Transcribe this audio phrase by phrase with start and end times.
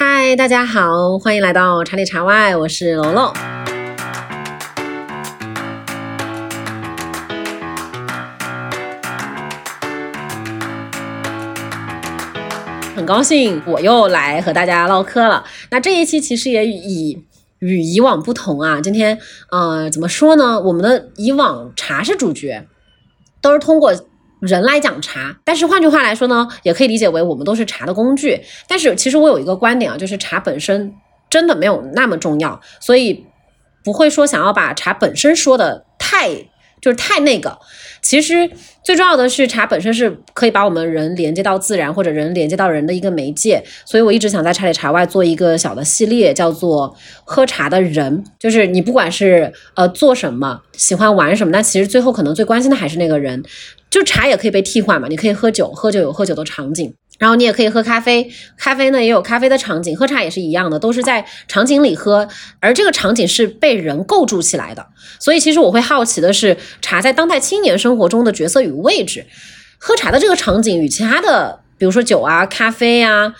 [0.00, 3.34] 嗨，大家好，欢迎来到茶里茶外，我是龙龙。
[12.94, 15.42] 很高兴我又来和大家唠嗑了。
[15.70, 17.24] 那这一期其实也以
[17.58, 19.18] 与以往不同啊，今天
[19.50, 20.60] 呃怎么说呢？
[20.60, 22.68] 我们的以往茶是主角，
[23.42, 23.92] 都是通过
[24.40, 25.36] 人来讲茶。
[25.44, 28.40] 但是换句话来说呢，也可以理解为我们都是茶的工具。
[28.66, 30.94] 但是其实我有一个观点啊，就是茶本身
[31.30, 33.26] 真的没有那么重要，所以
[33.84, 36.48] 不会说想要把茶本身说的太。
[36.80, 37.58] 就是太那个，
[38.02, 38.50] 其实
[38.84, 43.62] 最重要的是茶本身是可以把我们人连接到自然，或者人连接到人的一个媒介。
[43.84, 48.24] 所以我一直想在茶里茶外做一个小的系列，叫做喝茶的人。
[48.38, 53.42] 就是你不管是呃做什么，喜欢玩什么，但其实最后可能最关心的还是那个人。
[53.90, 56.92] 就茶也可以被替换嘛，你可以喝酒，喝酒有喝酒的场景。
[57.18, 62.28] 然后你也可以喝咖啡，咖啡呢也有咖啡的场景，喝茶也是一样的，都是在场景里喝，
[62.60, 64.86] 而这个场景是被人构筑起来的。
[65.18, 69.26] 所以其实我会好奇的是，茶在当代青年生活中的角色与位置，
[69.78, 73.34] 喝茶的这个场景与其他的，比如说酒啊、咖啡呀。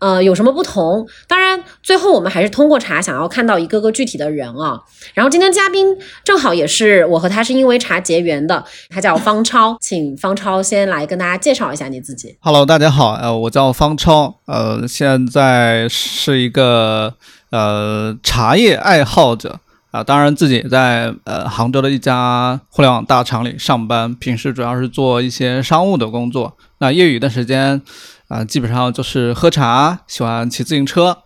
[0.00, 1.06] 呃，有什么不同？
[1.28, 4.80] 当然，最后我们还是通过茶想要看到一个个具体的人啊。
[5.12, 12.34] 然后今天嘉宾正好也是我和他是因为茶结缘的，他叫方超， 请方超先来跟大家介绍一下你自己。
[12.40, 17.14] Hello，大家好，呃，我叫方超，呃，现在是一个
[17.50, 27.82] 呃茶叶爱好者啊，当然自己在呃杭州的一家互联网大厂里上班，平时主要是做一些商务的工作，那业余的时间。
[28.30, 31.24] 啊，基本上就是喝茶，喜欢骑自行车，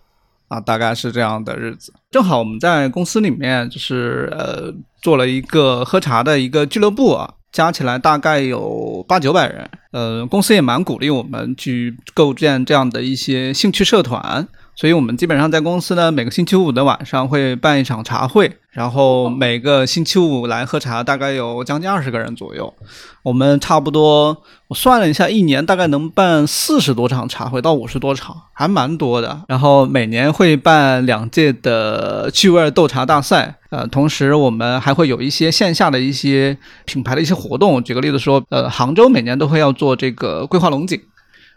[0.48, 1.92] 啊，大概是这样的日子。
[2.10, 9.70] 正好我们在公司里面就是呃做了一个喝茶的一个俱乐部啊，加起来大概有八九百人。
[9.92, 14.48] 呃，公司也蛮鼓励我们去构建这样的一些兴趣社团。
[14.76, 22.74] 所以，我们基本上在公司呢，每个星期五的晚上会办一场茶会，然后每个星期五来喝茶，大概有将近二十个人左右。
[23.22, 24.36] 我们差不多，
[24.66, 29.42] 我算了一下，一年大概能办四十多场茶会到五十多场，还蛮多的。
[29.46, 37.82] 然后每年会办两届的趣味斗茶大赛，呃，同时我们还会有一些线下的一些品牌的一些活动。
[37.84, 41.00] 举个例子说，呃，杭州每年都会要做这个桂花龙井。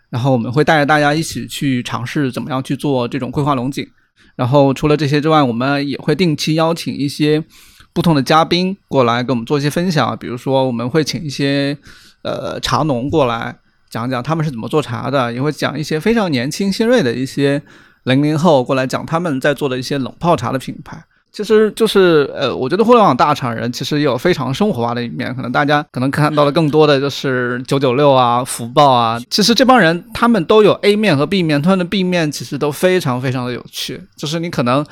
[0.09, 3.87] 然后我们会带着大家一起去尝试怎么样去做这种桂花龙井。
[4.35, 7.43] 然后除了这些之外，我们也会定期邀请一些
[7.91, 10.15] 不同的嘉宾过来给我们做一些分享。
[10.17, 11.77] 比如说，我们会请一些
[12.21, 13.57] 呃茶农过来
[13.89, 17.61] 讲讲他们是怎么做茶的，也会讲一些非常年轻新锐的一些
[18.03, 21.03] 零零后过来讲他们在做的一些冷泡茶的品牌。
[21.37, 29.21] 其实就是呃，我觉得互联网大厂人其实也有非常生活化的一面，可能大家可能看到的更多的就是九九六啊、福报啊。
[29.29, 34.83] 其实这帮人他们都有 A 面和 B 面，他们的 B 面其实都非常非常的有趣，就是你可能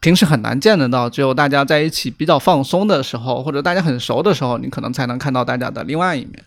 [0.00, 6.42] 平时很难见得到，只有大家在一起比较放松的时候，或者大家很熟的时候，你可能才能看到大家的另外一面。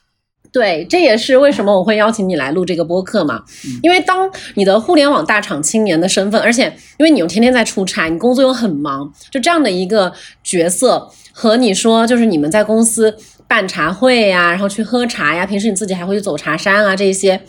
[0.56, 3.44] 对，这也是为什么我会邀请你来录这个播客嘛。
[3.84, 10.14] 因为当你的互联网大厂青年的身份，而且因为你又天天在出差，你工作又很忙，就这样的一个
[10.46, 13.18] 角色，和你说就是你们在公司
[13.50, 17.42] 办茶会呀，然后去喝茶呀，平时你自己还会去走茶山啊，这些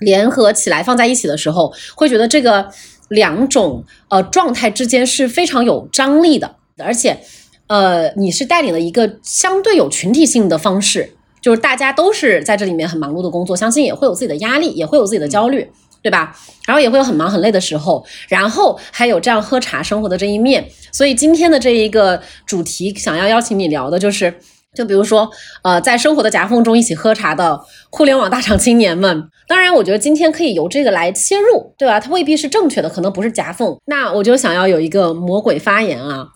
[0.00, 2.68] 联合起来放在一起的时候，会觉得这个
[3.10, 7.20] 两种呃状态之间是非常有张力的，而且
[7.68, 11.13] 呃你是带领了一个相对有群体性的方式。
[11.44, 16.34] 就是大家都是在这里面很忙碌的工作，相信也会有自己的压力，也会有自己的焦虑，对吧？
[16.66, 20.66] 然后也会有很忙很累的时候，然后还有这样喝茶生活的这一面。
[20.90, 24.34] 所以今天的这一个主题，想要邀请你聊的就是，
[24.74, 25.30] 就比如说，
[25.62, 27.60] 呃，在生活的夹缝中一起喝茶的
[27.90, 29.28] 互联网大厂青年们。
[29.46, 32.00] 当然，我觉得今天可以由这个来切入，对吧？
[32.00, 33.76] 它未必是正确的，可能不是夹缝。
[33.84, 36.28] 那我就想要有一个魔鬼发言啊，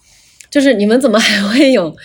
[0.50, 1.96] 就是你们怎么还会有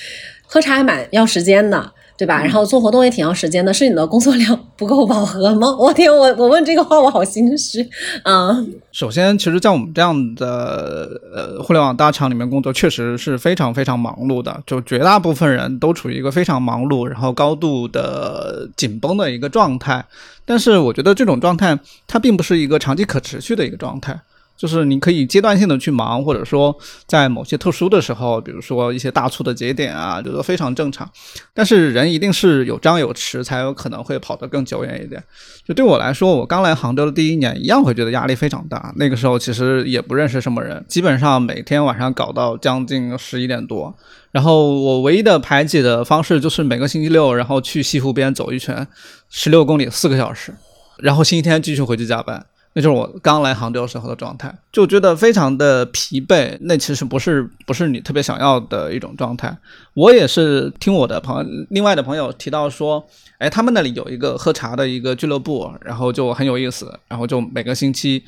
[0.45, 1.91] 喝茶还蛮要时间的？
[2.23, 2.41] 对吧？
[2.41, 5.75] 然后做活动也挺要时间的，是你的工作量 不够饱和吗？
[5.77, 7.85] 我天，我我问这个话我好心虚
[8.23, 8.65] 啊。
[8.93, 20.05] 首先，其实，像我们这样的呃互联网大厂里面工作，确实是非常非常忙碌的，就绝大部分人都处于一个非常忙碌，然后高度的紧绷的一个状态。
[20.45, 21.77] 但是，我觉得这种状态
[22.07, 24.17] 它并不是一个长期可持续的一个状态。
[24.63, 26.73] 就是你可以阶段性的去忙，或者说
[27.05, 31.05] 在某些特殊的时候，比如说一些大促的节点啊，这都非常正常。
[31.53, 35.21] 但是人一定是有张有弛，才有可能会跑得更久远一点。
[35.67, 38.93] 就对我来说，我刚来杭州的第一年，一样会觉得压力非常大。
[38.95, 43.93] 那个时候其实也不认识什么人，基本上每天晚上搞到将近十一点多。
[44.31, 48.87] 然后我唯一的排解的方式就是每个星期六，然后去西湖边走一圈，
[49.29, 50.55] 十六公里四个小时，
[50.99, 52.45] 然后星期天继续回去加班。
[52.73, 56.57] 那就是我刚来杭州时候的状态，就觉得非常的疲惫。
[56.61, 59.55] 那其实不是不是你特别想要的一种状态。
[59.93, 63.07] 我也是听我的朋友，另外的朋友提到说，
[63.43, 68.23] 哎，他们那里有一个喝茶的一个俱乐部，然后就很有意思，然后就每个星期。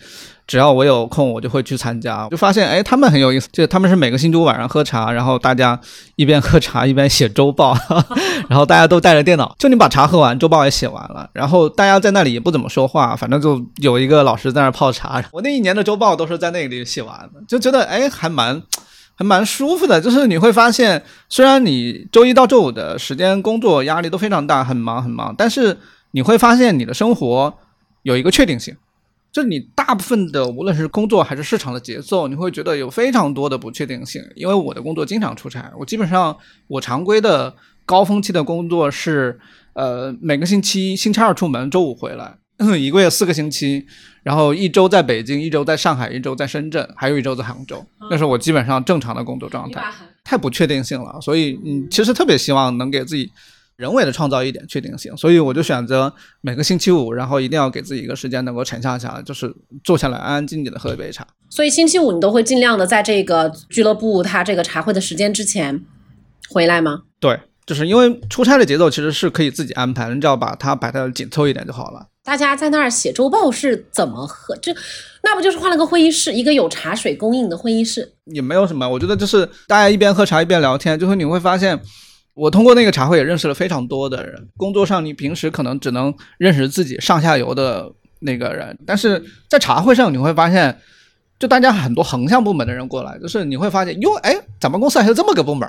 [0.48, 2.28] 只要我有空，我就会去参加。
[2.30, 5.80] 就发现，哎，他们很有意思，就他们是每个星期五晚上喝茶，然后大家
[6.18, 7.76] 一边喝茶一边写周报，
[8.48, 15.24] 然后大家都带着电脑，就你把茶喝完，周报也写完了，然后大家在那里也不怎么说话，反正就有一个老师在那泡茶。
[15.32, 18.62] 我那一年的周报都是在那里写完的，就觉得哎，还蛮
[19.16, 20.00] 还蛮舒服的。
[20.00, 25.78] 就是你会发现，虽然你周一到周五的时间工作压力都非常大，很忙很忙，但是
[26.12, 27.58] 你会发现你的生活
[28.04, 28.76] 有一个确定性。
[29.32, 34.24] 就你大部分的，无论是工作还是市场的节奏，你会觉得有非常多的不确定性。
[34.34, 36.38] 因为我的工作经常出差，我基本上
[36.68, 37.54] 我常规的
[37.86, 39.38] 高峰期的工作是，
[39.74, 42.38] 呃，每个星期星期二出门，周五回来，
[42.80, 43.86] 一个月四个星期，
[44.26, 47.86] 然后一周在北京，一周在上海，一周在深圳，还有一周在杭州。
[48.10, 49.86] 那是我基本上正常的工作状态，
[50.24, 51.22] 太不确定性了。
[51.22, 53.32] 所以，嗯，其实特别希望能给自己。
[53.78, 61.28] 人为的创造一点确定性，所以我就选择每个星期五，然后一定要给自己一个时间能够沉下下来，就是坐下来安安静静的喝一杯茶。
[61.50, 65.84] 所以星期五你都会尽量的在这个俱乐部它这个茶会的时间之前
[66.50, 67.02] 回来吗？
[67.20, 72.08] 对，就是因为出差的节奏其实是可以自己安排，你只要把它摆的紧凑一点就好了。
[72.26, 74.56] 大家在那儿写周报是怎么喝？
[74.58, 74.74] 就
[75.24, 78.12] 那不就是换了个会议室，一个有茶水供应的会议室？
[78.26, 81.80] 也没有什么，我觉得就是大家一边喝茶一边聊天，就是你会发现。
[82.34, 84.50] 我通过那个茶会也认识了非常多的人。
[84.58, 87.90] 工作上，你平时可能只能认识自己上下游的
[88.20, 90.78] 那个人，但是在茶会上，你会发现，
[91.40, 95.66] 就大家很多横向部门的人过来，就是你会发现，哟，哎，咱们公司还有这么个部门，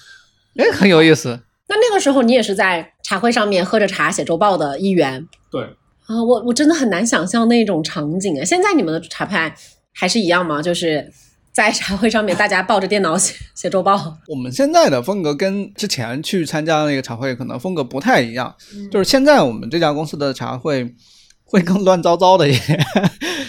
[0.56, 1.38] 哎，很有意思。
[1.68, 5.28] 那那个时候，你也是在茶会上面喝着茶写周报的一员。
[5.50, 5.68] 对。
[6.06, 8.44] 啊，我我真的很难想象那种场景啊！
[8.44, 9.54] 现在你们的茶派
[9.92, 10.62] 还是一样吗？
[10.62, 11.12] 就是。
[11.56, 14.18] 在茶会上面，大家抱着电脑写写周报。
[14.28, 18.54] 我们现在的风格跟之前去参加那个茶会可能风格不太一样，
[18.92, 20.94] 就是现在我们这家公司的茶会
[21.46, 22.78] 会更乱糟糟的一点，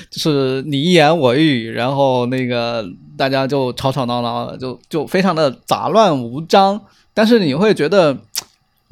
[0.10, 2.86] 就是你一言我一语，然后那个
[3.18, 6.82] 大家就吵吵闹闹的，就就非常的杂乱无章。
[7.14, 8.18] 但是你会觉得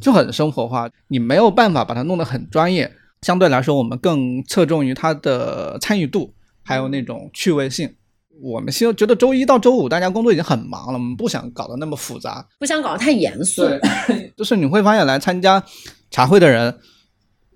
[0.01, 2.91] 就很生活化，你没有办法把它弄得很专业。
[3.25, 6.31] 相对来说，我们更侧重于它的参与度，
[6.61, 7.91] 还有那种趣味性。
[8.39, 13.63] 我们希望觉得周一到周五大家工作已经很忙了，我们不想搞得那么复杂，不想搞得太严肃。
[13.63, 15.63] 对， 就是你会发现来参加
[16.11, 16.77] 茶会的人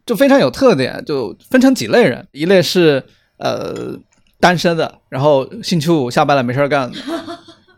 [0.08, 3.06] 就非常有特点，就分成几类人，一类是
[3.38, 3.96] 呃
[4.40, 6.92] 单身的，然后星期五下班了没事干。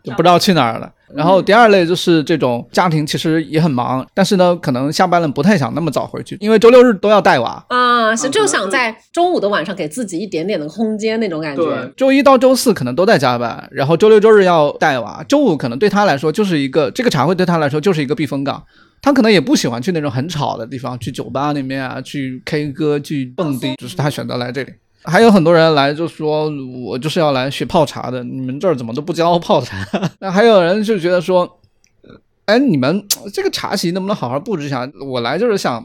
[0.02, 0.92] 就不知道去哪儿了。
[1.14, 11.62] 然后第二类就是这种家庭其实也很忙，但是呢，可能下班了不太想那么早回去，因为周六日都要带娃啊，是就想在周五的晚上给自己一点点的空间那种感觉。
[11.62, 18.62] 对，周一到周四可能都在加班，然后周六周日要带娃，周五可能对他来说就是一个这个茶会对他来说就是一个避风港，
[19.00, 24.72] 他可能也不喜欢去那种很吵的地方，去酒吧里面啊，去 K 歌，去蹦迪，只是他选择来这里。
[25.04, 26.48] 还有很多人来就说，
[26.84, 28.22] 我就是要来学泡茶的。
[28.22, 29.76] 你们这儿怎么都不教泡茶？
[30.20, 31.58] 那 还有人就觉得说，
[32.46, 34.88] 哎，你们这个茶席能不能好好布置一下？
[35.04, 35.84] 我来就是想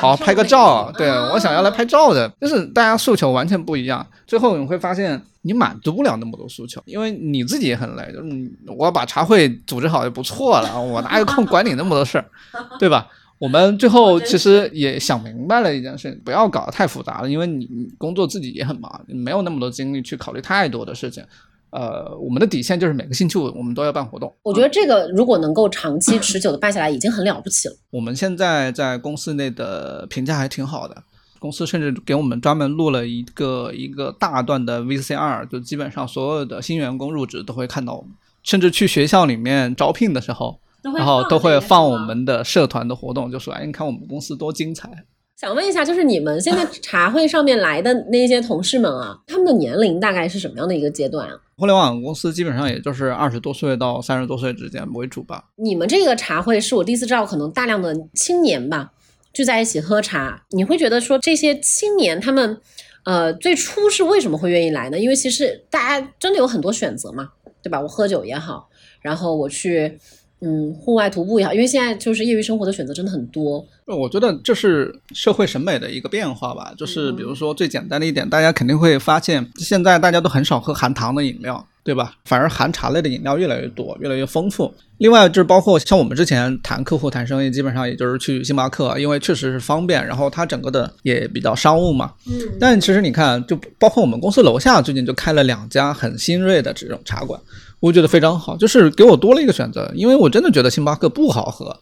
[0.00, 2.28] 好好拍个照，对我想要来拍照的。
[2.40, 8.12] 就是大家诉求完全不一样，最后你会发现你满足不了那么多诉求，因为你自己也很累。
[8.12, 12.24] 就是我把茶会组织好就不错了，我哪有空管你那么多事儿，
[12.80, 13.06] 对吧？
[13.38, 21.22] 我们最后其实也想明白了一件事，不要搞得太复杂了，因为你工作自己也很忙，没有那么多精力去考虑太多的事情。
[21.68, 24.34] 呃，我们的底线就是每个星期五我们都要办活动。
[24.42, 27.76] 我觉得这个如果能够长期持久的办下来，已经很了不起了。
[27.90, 31.02] 我们现在在公司内的评价还挺好的，
[31.38, 38.12] 公司甚至给我们专门录了一个一个大段的 VCR，就基本上所有的新员工入职都会看到我们，
[38.42, 40.58] 甚至去学校里面招聘的时候。
[40.94, 44.90] 然后都会放我们的社团的活动，就说：“哎，你看我们公司多精彩。”
[45.36, 51.34] 想问一下，就是你们现在 茶会上面来的那些同事们啊，他们的年龄大概是什么样的一个阶段啊？
[51.58, 55.44] 互联网公司基本上也就是二十多岁到三十多岁之间为主吧。
[55.56, 58.90] 你们这个茶会是我第一次知道，可能大量的青年吧
[59.34, 60.42] 聚在一起喝茶。
[60.52, 62.58] 你会觉得说这些青年他们，
[63.04, 64.98] 呃，最初是为什么会愿意来呢？
[64.98, 67.28] 因为其实大家真的有很多选择嘛，
[67.62, 67.78] 对吧？
[67.78, 68.70] 我喝酒也好，
[69.02, 69.98] 然后我去。
[70.40, 73.66] 嗯，户外徒步也好，因为现在就是业余生活的选择真的很多。
[73.86, 76.74] 我觉得这是社会审美的一个变化吧。
[76.76, 81.66] 就是比如说最简单的一点，大家肯定会发现，现在大家都很少喝含糖的饮料。
[81.86, 82.14] 对吧？
[82.24, 84.74] 反而含茶类的饮料越来越多，越来越丰富。
[84.98, 92.12] 另外就是包括像我们之前谈客户谈生意，基本上也就是去星巴克，因为确实是方便，然后它整个的也比较商务嘛。
[92.26, 97.40] 嗯，但其实你看，就包括我们公司楼下最近就开了两家很新锐的这种茶馆，
[97.78, 99.88] 我觉得非常好，就是给我多了一个选择。
[99.94, 101.78] 因为我真的觉得星巴克不好喝，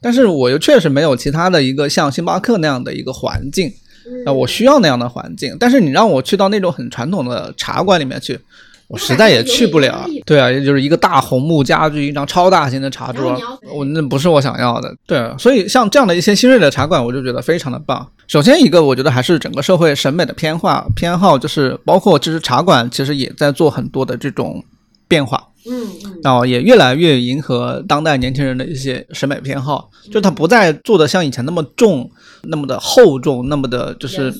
[0.00, 3.72] 但是我又确实没有其他的一个像星巴克那样的一个环境，
[4.24, 5.56] 啊，我需要那样的环境。
[5.58, 8.38] 但是你让我去到那种很传统的茶馆里面去。
[8.92, 13.34] 我实在也去不了，对啊，也就是一个大红木家具，一张超大型的茶桌，
[13.74, 14.94] 我那不是我想要的。
[15.06, 18.06] 对，所以像这样的一些新锐的茶馆，我就觉得非常的棒。
[18.28, 24.62] 首先一个，我觉得还是整个社会审美的偏化偏好，就是包括其实茶馆其实也在做很多的这种
[25.08, 25.42] 变化。
[25.64, 32.10] 嗯嗯，然后也越来越迎合当代年轻人的一些审美偏好，就它不再做的像以前那么重、
[32.42, 34.32] 那么的厚重、那么的就是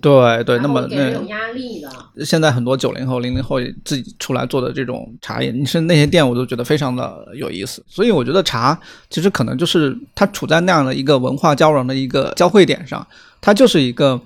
[0.00, 2.24] 对对，那么那有压力的。
[2.24, 7.82] 现在很多九零后、零零后自己出来做的这种茶叶，你是那些店我都觉得非常的有意思。
[7.86, 8.78] 所以我觉得茶
[9.10, 13.06] 其实可能就是它处在那样的一个文化交融的一个交汇点上，
[13.40, 14.20] 它就是一个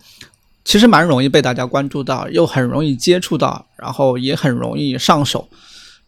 [0.65, 5.49] 其实蛮容易被大家关注到，又很容易接触到，然后也很容易上手。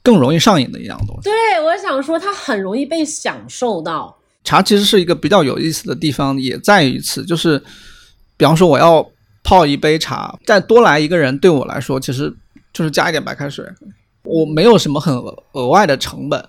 [0.06, 1.22] 更容易上瘾的一样东西。
[1.24, 4.16] 对，我想说它很容易被享受到。
[4.44, 7.60] 茶其实是一个比较有意思的地方，也在于此，就是
[8.36, 9.04] 比方说我要
[9.42, 12.32] 泡一杯茶，再多来一个人，对我来说其实
[12.72, 13.64] 就是加一点白开水，
[14.22, 15.12] 我没有什么很
[15.52, 16.40] 额外的成本。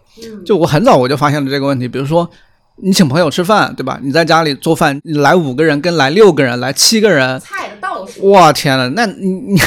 [0.45, 2.29] 就我很早我就发现了这个问题，比如说
[2.75, 3.99] 你请朋友吃饭，对吧？
[4.03, 9.59] 你在家里做饭，你来五个人跟来六个人、来七个人，菜的倒数，哇天呐，那你你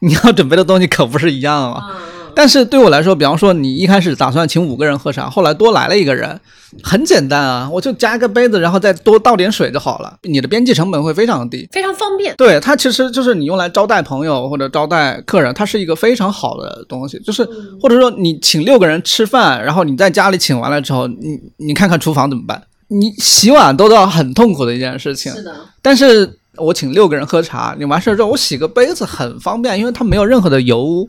[0.10, 2.02] 你要准备的东西可不是一样啊。
[2.36, 6.38] 但是对我来说，比方说你一开始打算请五个人喝茶，后来多来了一个人，
[6.82, 10.18] 很简单啊，我就加一个杯子，然后再多倒点水就好了。
[10.24, 12.36] 你的边际成本会非常低，非常方便。
[12.36, 17.18] 对它其实就是你用来招待朋友或者招待客人，它是一个非常好的东西。
[17.20, 17.42] 就是
[17.80, 22.62] 或者说你请六个人吃饭，然后你在家里请完了之后，你你看看厨房怎么办？
[22.88, 25.32] 你洗碗都要很痛苦的一件事情。
[25.32, 25.54] 是的。
[25.80, 31.08] 但是我请六个人喝茶，你完事儿之后我洗个杯子很方便，因为它没有任何的油污。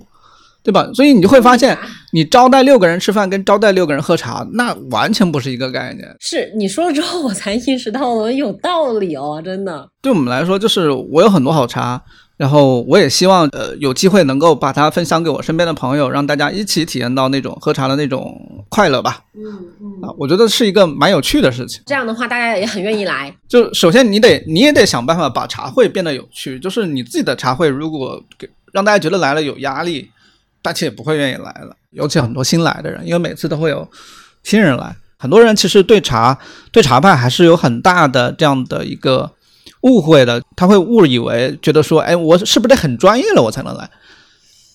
[0.68, 0.86] 对吧？
[0.94, 1.78] 所以你就会发现，
[2.12, 6.14] 你招待六个人吃饭跟招待六个人喝茶，那完全不是一个概念。
[6.20, 9.88] 是你说了之后，我才意识到了有道理哦， 真的。
[10.02, 12.02] 对我们来说，就是我有很多好茶，
[12.36, 19.22] 然后我也希望呃有机会能够把它分享给我身边的朋友，让大家一起体验到那种喝茶的那种快乐吧。
[19.36, 19.42] 嗯
[19.80, 20.04] 嗯。
[20.04, 21.82] 啊，我觉得是一个蛮有趣的事情。
[21.86, 23.34] 这样的话，大家也很愿意来。
[23.48, 30.10] 就首先你得你也得想办法把茶会变得有趣，就是你自己的茶会如果给让大家觉得来了有压力。
[30.68, 33.88] 大家也不会愿意来了，尤其很多新来的人，因为每次都会有
[34.44, 34.94] 新人来。
[35.18, 36.38] 很多人其实对茶、
[36.74, 39.32] 对茶派还是有很大的这样的一个
[39.84, 43.90] 误会的，他会误以为觉得说，哎，我是不是得很专业了我才能来？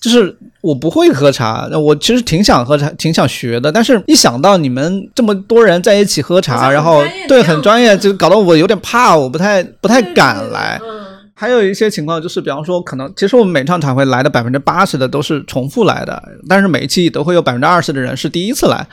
[0.01, 10.81] 就是我不会喝茶，我其实挺想喝茶、挺想学的，但是一想到你们这么多人在一起喝茶，然后对很专业，就搞得我有点怕，我不太不太敢来。
[11.43, 18.87] 还有一些情况就是，比方说，可能其实我们每场茶会来的百分之八十的都是重复来的，但是每一期都会有百分之二十的人是第一次来，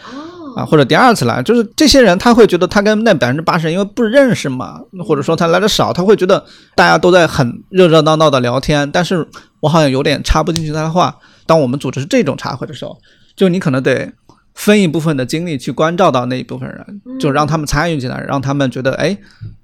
[0.57, 9.25] 啊，或者第二次来，就是这些人他会觉得他跟那百分之八十因为不认识嘛，或者说他来的少，他会觉得大家都在很热热闹闹的聊天，但是
[9.61, 11.16] 我好像有点插不进去他的话。
[11.47, 12.99] 当我们组织这种茶会的时候，
[13.37, 14.12] 就你可能得。
[14.54, 19.16] 分一部分的精力去关照到那一部分人，就让他们参与进来，让他们觉得，哎，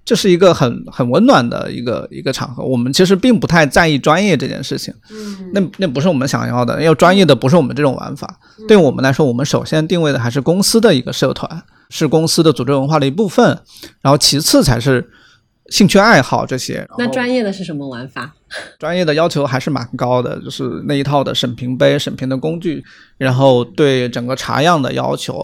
[0.04, 2.64] 这是一个很很温暖的一个一个场合。
[2.64, 8.38] 我们其实并不太在意专业这件事情，嗯，那那不是我们想要的，因为专业的不是我们这种玩法。
[8.66, 13.58] 对我们来说，我们首先定位的还是公司的一个社团，是公司的组织文化的一部分，
[14.00, 15.10] 然后其次才是。
[15.70, 18.34] 兴趣爱好这些，那专业的是什么玩法？
[18.78, 22.84] 专业的要求还是蛮高的，就是那一套的审评杯、审评的工具，
[23.18, 25.38] 然后对整个茶样的要求，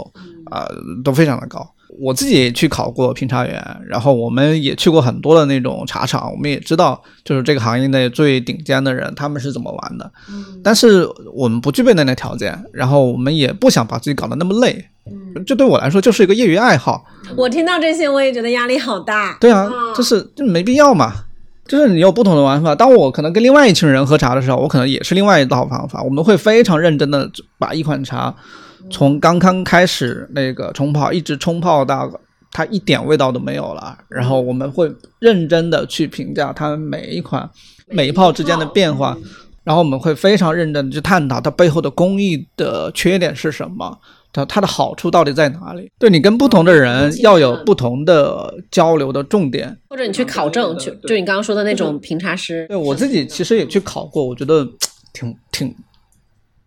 [0.50, 0.68] 啊，
[1.02, 1.74] 都非常的高。
[2.00, 10.10] 我自己也去考过评茶员，然后我们也去过很多的那种茶厂，我们也知道，就是这个行业内最顶尖的人他们是怎么玩的。
[10.30, 14.86] 嗯，但是我们不具备那类条件，然后我们也不想把自己搞得那么累。
[15.06, 17.04] 嗯，这对我来说就是一个业余爱好。
[17.36, 19.36] 我听到这些，我也觉得压力好大。
[19.40, 21.12] 对啊，就是就没必要嘛。
[21.66, 22.74] 就是你有不同的玩法。
[22.74, 26.02] 当我可能跟另外一群人喝茶的时候，我可能也是另外一套方法。
[26.02, 28.34] 我们会非常认真的把一款茶。
[28.90, 32.10] 从刚刚开始那个冲泡，一直冲泡到
[32.50, 37.48] 它一点味道都没有了，然后我们会认真的去评价它每一款
[37.88, 39.16] 每一泡之间的变化，
[39.64, 43.98] 然后我们会非常认真的去探讨它背后的工艺的缺点是什么，
[44.32, 45.90] 它它的好处到底在哪里？
[45.98, 52.66] 对你跟不同的人要有不同的交流的重点，或者你去考证，去就你刚刚说的那种评茶师。
[52.68, 54.66] 对我自己其实也去考过，我觉得
[55.12, 55.74] 挺挺。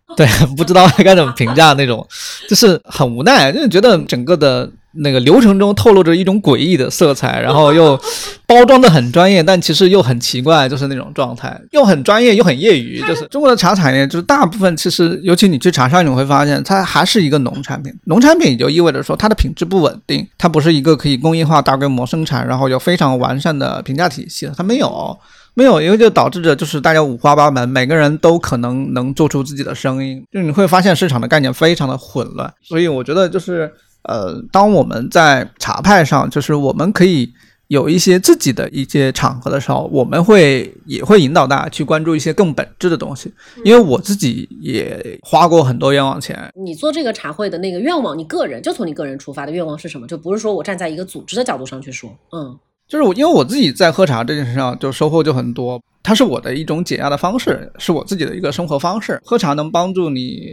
[0.16, 2.06] 对，不知道该怎么评价那种，
[2.48, 4.70] 就是很无奈，就是觉得整个的。
[4.98, 8.00] 那个流程中透露着一种诡异的色彩，然后又
[8.46, 12.98] 包装的很专业，但其实又很奇怪，就是那种状态，又很专业又很业余。
[13.02, 17.92] 就是中国的茶产业，就是大部分其实，尤其你去茶商，你会发现它还是一个农产品。
[18.04, 25.18] 农产品也就意味着说它的品质不稳定，它不是一个可以工业化大规模生产，然后有非常完善的评价体系，它没有，
[25.56, 32.54] 没有，因为就导致着就是大家五花八门，每个人都可能能做出自己的声音，就你会发现市场的概念非常的混乱。
[32.62, 33.72] 所以我觉得就是。
[34.08, 37.28] 呃，当我们在茶派上，就是我们可以
[37.66, 43.34] 有一些自己的一些场合的时候，我们会也会引导大家去关注一些更本质的东西。
[43.64, 46.48] 因为我自己也花过很多冤枉钱。
[46.54, 50.06] 你做这个茶会的那个愿望，你个人就从你个人出发的愿望是什么？
[50.06, 52.56] 就不是说我站在一个组织的角度上去说，嗯，
[52.88, 59.20] 就是我因为我自己在喝茶这件事上就收获就很多，它是我的一种解压的方式，是我自己的一个生活方式。
[59.24, 60.48] 喝茶能帮助你。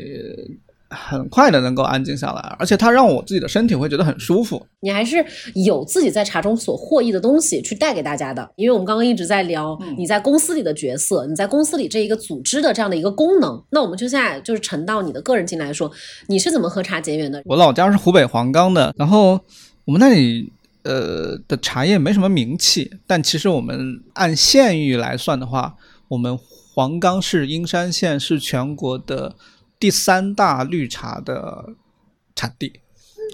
[0.95, 4.63] 很快的能够安静下来，而且它让我自己的身体会觉得很舒服。
[4.79, 5.25] 你还是
[5.65, 13.59] 有自己在茶中所获益的东西去带给大家的，因为我们刚刚一直在聊你在公司里的角色，你在公司里这一个组织的这样的一个功能。
[13.71, 15.91] 那我们就现在就是沉到你的个人进来说，
[16.27, 17.41] 你是怎么喝茶结缘的？
[17.45, 19.39] 我老家是湖北黄冈的，然后
[19.85, 25.75] 我们那里呃的茶叶没什么名气，但其实我们按县域来算的话，
[26.07, 29.35] 我们黄冈市英山县是全国的。
[29.79, 31.75] 第三大绿茶的
[32.35, 32.71] 产地，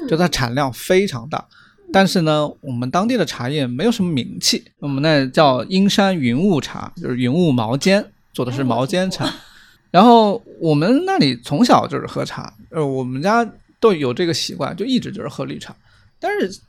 [0.07, 1.47] 就它产量非常大，
[1.93, 4.63] 但是呢，我们当地的茶叶没有什么名气。
[4.79, 8.03] 我们那叫英山云雾茶，就是云雾毛尖
[8.33, 9.31] 做的是毛尖茶。
[9.91, 13.47] 然后我们那里从小就是喝茶，呃，我们家
[13.79, 15.75] 都有这个习惯，就一直就是喝绿茶。
[16.19, 16.59] 但是，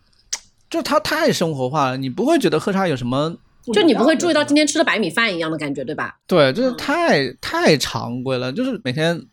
[0.71, 3.37] 就它太生活化了，你不会觉得喝茶有什么，
[3.75, 6.17] 就你不会注意到今天吃的白米饭一样的感觉，对吧？
[6.27, 9.27] 对，就是太太常规了，就是每天。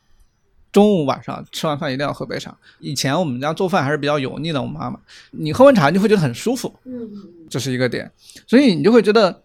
[0.69, 2.55] 中午晚上吃完饭一定要喝杯茶。
[2.79, 4.99] 以前我们家做饭还是比较油腻的，我妈妈，
[5.31, 7.09] 你喝完茶就会觉得很舒服，嗯，
[7.49, 8.11] 这是一个点。
[8.45, 9.41] 所以你就会觉得，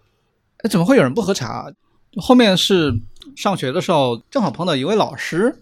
[0.58, 1.72] 哎，怎么会有人不喝茶？
[2.16, 2.92] 后面是
[3.34, 5.56] 上学的时候，正好碰到一位老师，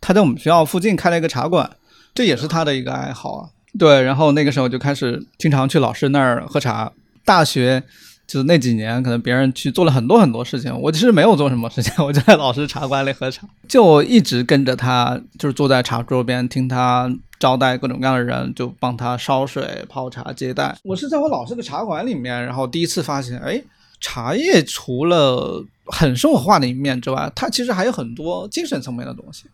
[0.00, 1.76] 他在我们学校附近开了一个茶馆，
[2.14, 3.48] 这也是他的一个爱好啊。
[3.78, 6.92] 对，然后那个时候就开始经常去老师那儿喝茶。
[7.24, 7.82] 大学。
[8.26, 17.08] 就是那几年，可能别人去做了很多很多事情，我其实没有做什么事情，我就在老师茶馆里喝茶，就一直跟着他，就是坐在茶桌边听他
[17.38, 20.76] 招待各种各样的人，就帮他烧水、泡茶、接待。
[20.82, 23.62] 我是在我老师的茶馆里面，然后第一次发现，哎，
[24.00, 29.44] 茶叶除了很生活化的一面之外，它其实还有很多精神层面的东西。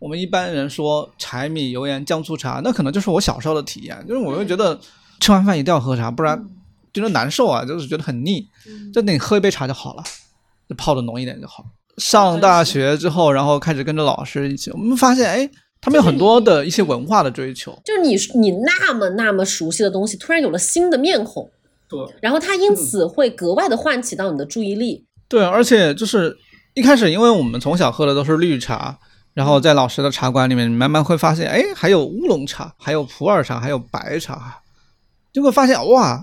[0.00, 4.76] 我们一般人说柴米油盐酱醋茶，那可能就是我小时候的体验，就是我会觉得
[5.20, 6.44] 吃完饭一定要喝茶，不然。
[6.92, 8.44] 觉得难受啊，就是觉得很腻，
[8.92, 10.02] 就你喝一杯茶就好了，
[10.68, 11.64] 就泡的浓一点就好。
[11.98, 15.48] 上大学之后，然后开始跟着老师一起，我们发现，哎，
[15.80, 17.70] 他们有很多的一些文化的追求。
[17.84, 21.48] 就是你你那么那么熟悉的东西，突然有了新的面孔，
[21.88, 25.06] 对，然后他因此会格外的唤起到你的注意力。
[25.28, 26.36] 对，而且就是
[26.74, 28.98] 一开始，因为我们从小喝的都是绿茶，
[29.40, 34.60] 然后在老师的茶馆里面，你慢慢会发现，哎，还有乌龙茶，还有普洱茶，还有白茶，
[35.32, 36.22] 就会发现，哇。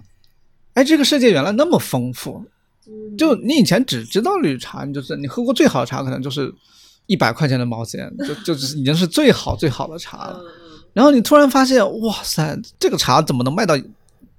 [0.76, 2.46] 哎，这个世界原来那么丰富，
[3.18, 6.54] 就你以前只知道绿茶，你就是你喝过最好的茶，可能就是
[7.08, 10.40] 一百块钱的毛尖，就就是已经是最好最好的茶了。
[10.94, 13.76] 然后你突然发现，哇塞，这个茶怎么能卖到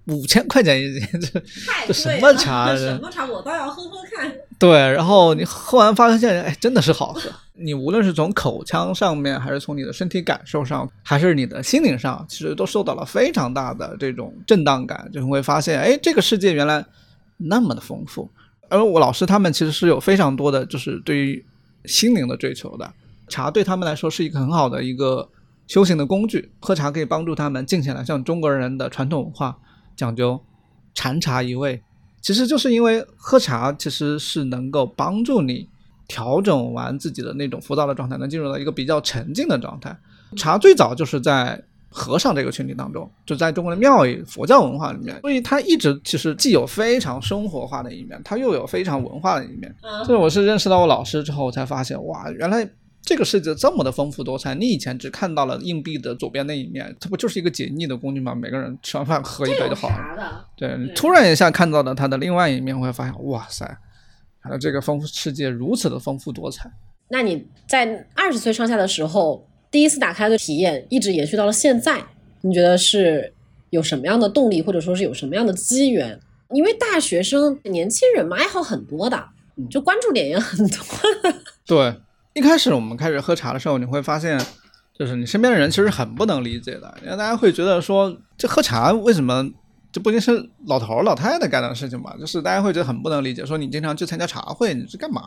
[0.05, 1.09] 五千块钱一斤？
[1.21, 1.43] 这
[1.89, 2.77] 这什么茶？
[2.77, 3.27] 什么茶？
[3.27, 4.33] 我倒要喝喝看。
[4.57, 7.23] 对，然后你喝完发现，哎，真的是好喝。
[7.61, 16.85] 你无论是从口腔上面，还是从你的身体感受上，还是你的心灵上，其实都受到了非常大的这种震荡感，就会发现，哎，这个世界原来
[17.37, 18.31] 那么的丰富。
[18.69, 21.45] 而我老师他们其实是有非常多的，就是对于
[21.85, 22.93] 心灵的追求的。
[23.29, 25.29] 茶对他们来说是一个很好的一个
[25.67, 28.05] 修行的工具，喝茶可以帮助他们静下来。
[28.05, 29.59] 像中国人的传统文化
[29.97, 30.41] 讲究
[30.95, 31.83] 禅茶一味，
[32.21, 35.69] 其实就是因为喝茶其实是能够帮助你。
[36.09, 39.97] 调整完自己的那种浮躁的状态，能进入到一个比较沉静的状态。
[40.37, 49.75] 茶最早就是在和尚这个群体当中，就在中国的庙宇、佛教文化里面，所以它一直其实既有非常生活化的一面，它又有非常文化的一面。
[50.05, 52.69] 所以我是认识到我老师之后，才发现哇，原来
[53.01, 54.55] 这个世界这么的丰富多彩。
[54.55, 58.35] 你以前只看到了硬币的左边那一面，它不就是一个解腻的工具吗？
[58.35, 60.47] 每个人吃完饭喝一杯就好了。
[60.57, 63.79] 对，突然一下看到了它的另外一面，会发现哇塞。
[64.49, 66.71] 啊，这个丰富世界如此的丰富多彩。
[67.11, 72.03] 那你在二十岁上下的时候，第一次打开的体验，一直延续到了现在，
[72.43, 73.33] 你觉得是
[73.71, 76.19] 有什么样的动力，或者说是有什么样的机缘？
[76.51, 79.23] 因为大学生、年轻人嘛，爱好很多的，
[79.71, 80.79] 就关注点也很多。
[81.67, 81.95] 对，
[82.35, 84.39] 一开始我们开始喝茶的时候，你会发现，
[84.99, 89.51] 就是你身边的人其实很不能理解的，因为大家会觉得说，这喝茶为什么？
[89.91, 92.15] 这不一定是老头儿老太太干的事情吧？
[92.21, 95.23] 就是大家会觉得很不能理解，说你经常去参加茶会，你是干嘛？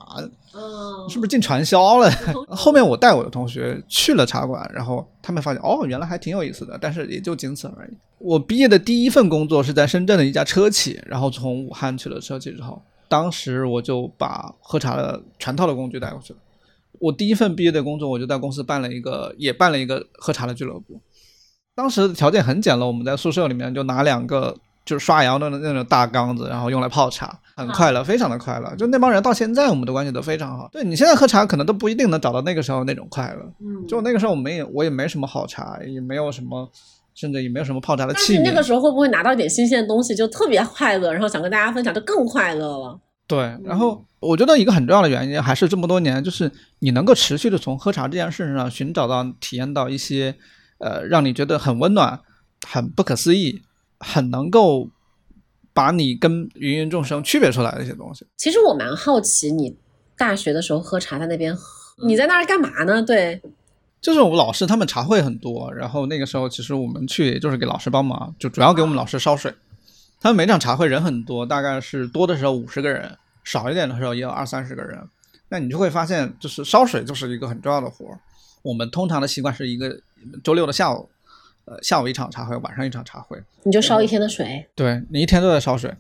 [0.54, 2.10] 嗯，是不是进传销了？
[2.50, 7.92] 后面我带我的同学去了茶馆，然后他们发现哦，原来还挺有意思的，但是也就仅此而已。
[8.20, 16.40] 我毕业的第一份工作是在深圳的一家车企，然后从武汉去了车企之后，当时我就把喝茶的全套的工具带过去了。
[17.00, 21.02] 我第一份毕业的工作，我就在公司办了一个，也办了一个喝茶的俱乐部。
[21.82, 28.76] 当时的条件很简陋，我们在宿舍里面就拿两个就是刷牙的那种大缸子，然后用来泡茶，很快乐，非常的快乐。
[28.76, 30.70] 就那帮人到现在我们的关系都非常好。
[30.72, 33.52] 对你现在喝茶可能都不一定能找到那个时候那种快乐。
[33.62, 36.70] 嗯，就那个时候我们也我也没什么好茶，也没有什么，
[37.16, 38.36] 甚至也没有什么泡茶的器皿。
[38.38, 43.00] 但是那个时候会不会拿到一点新鲜的东西就特别快乐，然后想跟大家分享就更快乐了？
[43.26, 50.36] 对，然后我觉得一个很重要的原因还是这么多年，就是你能够持续的从喝茶这件事上寻找到、体验到一些。
[50.82, 52.20] 呃，让你觉得很温暖、
[52.68, 53.62] 很不可思议、
[54.00, 54.90] 很能够
[55.74, 58.26] 把你跟芸芸众生区别出来的一些东西。
[58.36, 59.78] 其实我蛮好奇，你
[60.18, 61.56] 大学的时候喝茶在那边，
[62.06, 63.02] 你在那儿干嘛呢？
[63.02, 63.42] 对，
[64.02, 69.54] 就是我们老师他们茶会很多，然后那个时候其实我们去就是给老师帮忙，就主要给我们老师烧水。
[70.20, 75.00] 他们每场茶会人很多，大概是多的时候五十个人，少一点的时候也有二三十个人。
[75.50, 78.20] 那你就会发现，就是烧水就是一个很重要的活儿。
[78.62, 80.02] 我们通常的习惯是一个。
[80.44, 81.10] 周六的下午，
[81.66, 84.64] 呃，下午一场茶会，晚上一场茶会，你就烧一天的水。
[84.76, 85.92] 对你一天都在烧水，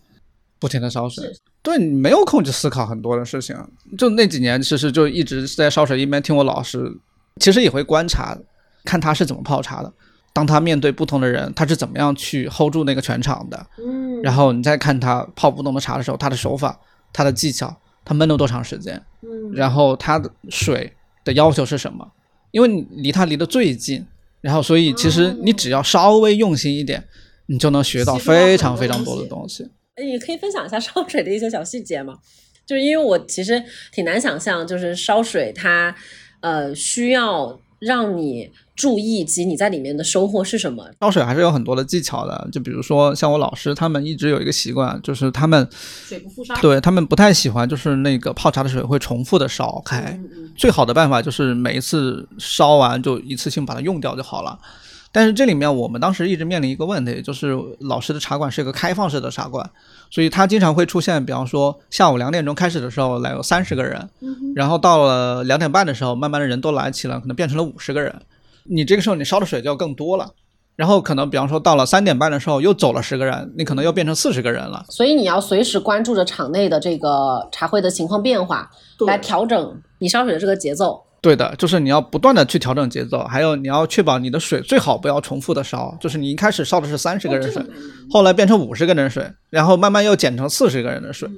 [0.59, 1.27] 不停的烧水。
[1.63, 3.57] 对你没有空去思考很多的事情。
[3.97, 6.99] 就那几年，其实就一直在烧水，一边听我老师，
[7.37, 8.37] 其实也会观察，
[8.85, 9.91] 看他是怎么泡茶的。
[10.31, 13.65] 当他面对不同的人，他是怎么样去 hold 住那个全场的。
[13.79, 14.21] 嗯。
[14.21, 16.79] 然后你再看他泡不同的茶的时候，他的手法、
[17.11, 19.01] 他的技巧，他闷了多长时间。
[19.23, 19.51] 嗯。
[19.51, 22.07] 然后他的水的要求是什么？
[22.51, 24.05] 因为你离他离得最近，
[24.41, 27.03] 然后所以其实你只要稍微用心一点，
[27.47, 29.63] 你就能学到非常非常多的东西。
[29.95, 32.17] 哎，你可以分享一下烧水的一些小细节吗？
[32.65, 33.61] 就是因为我其实
[33.91, 35.93] 挺难想象，就是烧水它
[36.39, 38.49] 呃需要让你。
[38.73, 40.83] 注意及你在里面的收获是什么？
[40.99, 50.19] 烧水还是有很多的技巧的，就比如说像我老师他们一直有一个习惯，就是他们水不复烧，对他们不太喜欢，就是那个泡茶的水会重复的烧开。
[50.55, 54.57] 最好的办法就是每一次烧完就一次性把它用掉就好了。
[55.11, 59.69] 但是这里面我们当时一直面临一个问题，就是老师的茶馆是一个开放式的茶馆，
[60.11, 64.09] 所以它经常会出现，比方说下午两点钟开始的时候来有三十个人，
[64.53, 68.13] 然后到了两点半的时候，慢慢的人都来齐了，可能变成了五十个人。
[68.65, 70.29] 你这个时候你烧的水就要更多了，
[70.75, 74.85] 然后可能比方说到了三点半的时候又走了十个人，你可能又变成四十个人了。
[74.89, 78.69] 所以你要随时关注着场内的这个茶会的情况变化，
[79.07, 81.01] 来调整你烧水的这个节奏。
[81.21, 87.63] 对的，就是你要不断的去调整节奏，还有你要确保你的水最好不要重复的烧，就是你一开始烧的是三十个人水，
[88.09, 91.29] 后来变成五十个人水，然后慢慢又减成四十个人的水。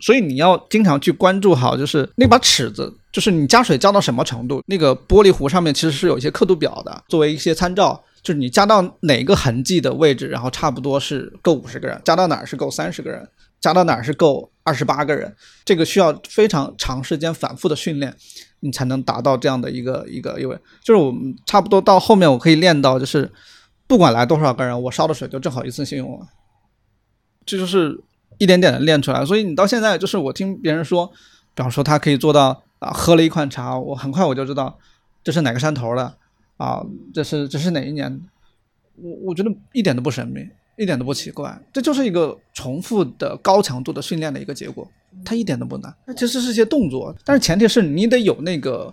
[0.00, 13.26] 所以你要经常去关注好，就是那把尺子，就是你加水加到什么程度，那个玻璃壶上面其实是有一些刻度表的，作为一些参照，就是你加到哪个痕迹的位置，然后差不多是够五十个人，加到哪儿是够三十个人，
[13.58, 18.14] 加到哪儿是够二十八个人，这个需要非常长时间反复的训练，
[18.66, 23.32] 你才能达到这样的一个一个，因为就是我们差不多到后面我可以练到，就是
[23.86, 26.28] 不管来多少个人，我烧的水就正好一次性用完，
[27.44, 28.02] 这就是。
[28.38, 31.06] 一点点的练出来，所以你到现在就是我听别人说，
[31.54, 34.78] 比方说他可以做到啊，喝了一款茶，我很快我就知道
[35.24, 36.14] 这是哪个山头的
[36.58, 38.20] 啊，这是这是哪一年，
[38.96, 44.86] 我我觉得一点都不神秘，一点都不奇怪，这就是一个重复的高强度的训练的一个结果，
[45.24, 48.92] 它一点都不难，它其实是些动作，但是前提是你得有那个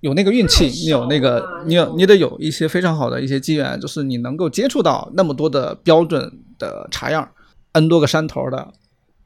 [0.00, 7.28] 有那个运气，你有那个你有你得有一些非常好的一些机缘，就是你能够接触到那么多的标准的茶样。
[7.72, 8.72] N 多个山头的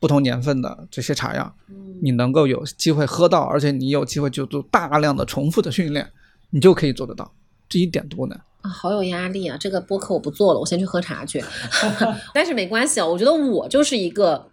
[0.00, 1.54] 不同年份的这些茶样，
[2.02, 6.10] 你能够有机会喝到，而且你有机会就做大量的重复的训练，
[6.50, 7.32] 你就可以做得到，
[7.72, 8.68] 这一点都不难啊！
[8.68, 9.56] 好有压力啊！
[9.58, 11.42] 这个播客我不做了，我先去喝茶去。
[12.35, 14.46] 但是没关系啊，我觉得我就是一个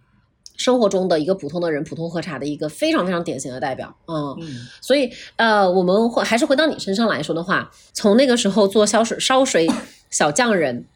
[0.56, 3.94] 生活中的一个普通的人，普通喝茶的一个非常非常典型的代表。
[4.08, 4.34] 嗯，
[4.80, 9.68] 所以呃，我们会还是回到你身上来说的话，从那个时候做烧水烧水
[10.08, 10.86] 小匠人。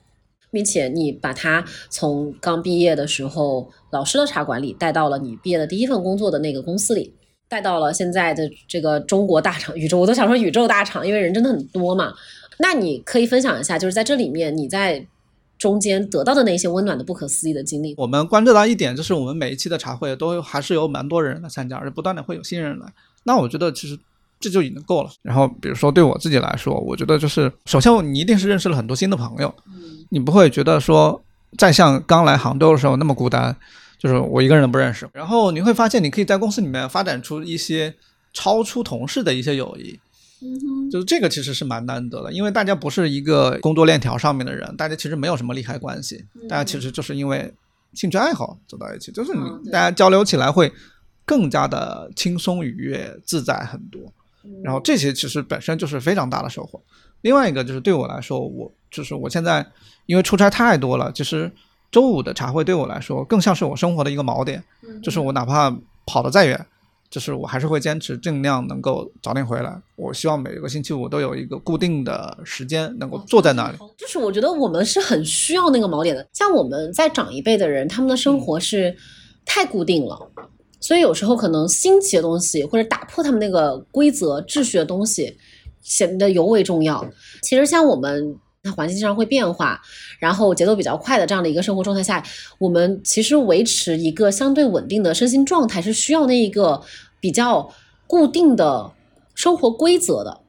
[0.50, 7.12] 并且你把他从刚毕业的时候老师的茶馆里带到了你毕业的第一份工作的那个公司里，
[7.48, 12.12] 带到了现在的这个中国大厂宇宙，我都想说宇宙大厂，因为人真的很多嘛。
[12.59, 15.04] 那你可以分享一下，就是在这里面你在
[15.59, 17.94] 中间得到的那些温暖的、不可思议的经历。
[17.96, 22.87] 我们关注到一点，就是我们每一期的茶会都还是有蛮多人来参加，而且不断的会有新人来。
[23.24, 23.98] 那我觉得其实。
[24.40, 25.11] 这就已经够了。
[25.22, 29.54] 然后比如说对我自己来说，我觉得就是首先你一定是认识了很多新的朋友，
[30.11, 31.18] 你不会觉得说
[31.57, 33.57] 再像刚来杭州的时候那么孤单，
[34.04, 35.08] 就是我一个人都不认识。
[35.14, 37.94] 然后你会发现你可以在公司里面发展出一些
[38.34, 39.98] 超出同事的一些友谊。
[40.90, 47.50] 就是这个其实是蛮难得的，因为大家不是一个工作链条上面的人，大家其实没有什么利害关系，大家其实就是因为
[47.94, 50.70] 兴趣爱好走到一起，就是你大家交流起来会
[51.24, 54.02] 更加的轻松愉悦、自在很多。
[54.62, 56.78] 然后这些其实本身就是非常大的收获。
[57.22, 59.66] 另外一个就是对我来说，我就是我现在
[60.04, 61.50] 因为出差太多了，其实
[61.94, 64.61] 周五的茶会对我来说更像是我生活的一个锚点，
[65.00, 65.72] 就是我哪怕
[66.04, 66.66] 跑得再远。
[67.09, 69.80] 就是我还是会坚持尽量能够早点回来。
[69.94, 73.78] 我希望每个星期五都有一个固定的时间能够坐在那里。
[73.96, 76.26] 就是我觉得我们是很需要那个锚点的。
[76.33, 78.92] 像我们在长一辈的人，他们的生活是
[79.46, 80.18] 太固定了，
[80.80, 85.37] 所以有时候可能新奇的东西或者打破他们那个规则秩序的东西
[85.83, 87.09] 显得尤为重要。
[87.42, 88.37] 其实像我们。
[88.64, 89.79] 它环境经常会变化，
[90.18, 92.24] 然后节奏比较快的这样的一个生活状态下，
[92.59, 96.81] 我们其实维持一个相对稳定的身心状态是需要那一个
[97.20, 97.70] 比较
[98.07, 98.90] 固定的
[99.35, 100.40] 生活规则的，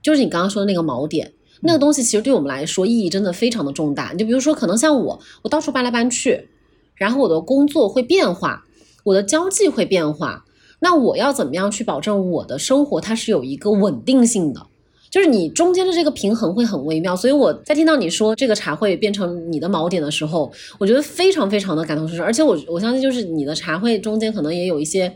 [0.00, 4.12] 就是你刚刚说的那个锚点，那个东西其实对我们来说意义真的非常的重大。
[4.12, 6.48] 你就比如说，可能像我，我到处搬来搬去，
[6.94, 8.64] 然后我的工作会变化，
[9.04, 10.46] 我的交际会变化，
[10.80, 14.66] 那我要怎么样去保证我的生活它是有一个稳定性的？
[15.10, 25.12] 就是你中间的这个平衡会很微妙，所以我在听到你说这个茶会变成你的锚点的时候，我觉得非常非常的感同身受，而且我我相信就是你的茶会中间可能也有一些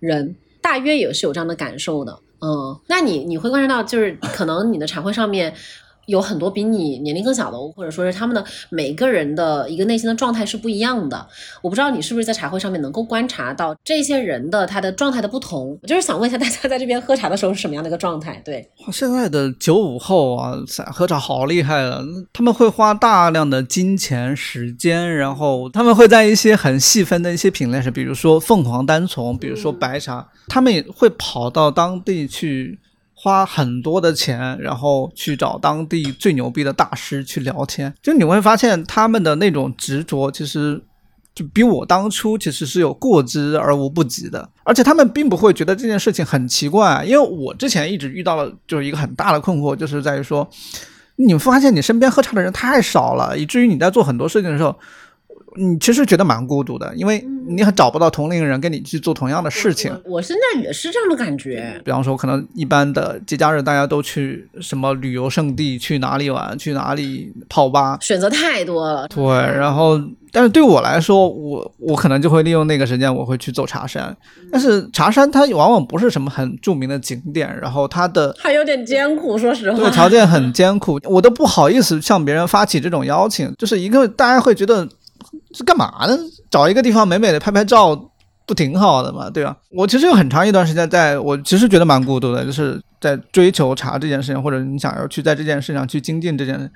[0.00, 5.54] 人，大约也是有这样的感受的，嗯，那你你会观察到就是可能你的茶会上面。
[6.06, 11.26] 有很多比你年龄更小的，或者说是他们的每个人的一个内心的状态是不一样的。
[11.62, 15.78] 我不知道你是不是在茶会上面能够观察到这些人的他的状态的不同。
[15.82, 18.40] 我就是想问一下大家，在这边喝茶的时候是什么样的一个状态？
[18.44, 20.54] 对，现在的九五后啊，
[20.92, 32.78] 喝茶好厉害了，他们会花大量的金钱、时间，然后他们会在一些很细分的一些品类上，比如说凤凰单丛，比如说白茶，他们也会跑到当地去。
[33.18, 40.80] 花很多的钱，然后去找当地最牛逼的大师去聊天，就你会发现他们的那种执着，其实
[41.34, 44.46] 就比我当初其实是有过之而无不及的。
[44.64, 50.46] 而且他们并不会觉得这件事情很奇怪，因为我之前一直遇到了就是一个很大的困惑，就是在于说，
[51.16, 54.76] 你发现你身边喝茶的人太少了，以至于你在做很多事情的时候。
[55.56, 59.92] 你其实觉得蛮孤独的，因为你还找不到同龄人跟你去做同样的事情。
[60.04, 61.80] 我现在也是这样的感觉。
[61.84, 69.08] 比方说，可能一般的节假日大家都去什么旅游胜地，去哪里玩，去哪里泡吧，选择太多了。
[69.08, 70.00] 对，然后
[70.32, 74.14] 但是对我来说，我我可能就会利用那个时间，我会去走茶山。
[74.50, 84.86] 但是茶山它往往不是什么很著名的景点，然后它的还有点艰苦，说实话，对，条件很艰苦，我都不好意思向别人发起这种邀请，就是一个大家会觉得。
[85.52, 86.16] 是干嘛呢？
[86.50, 87.94] 找一个地方美美的拍拍照，
[88.46, 89.28] 不挺好的嘛？
[89.30, 89.56] 对吧？
[89.70, 96.70] 我其实有很长一段时间，在我其实觉得蛮孤独的，就是在追求茶这件事情，或者你想要去在这件事上去精进这件事，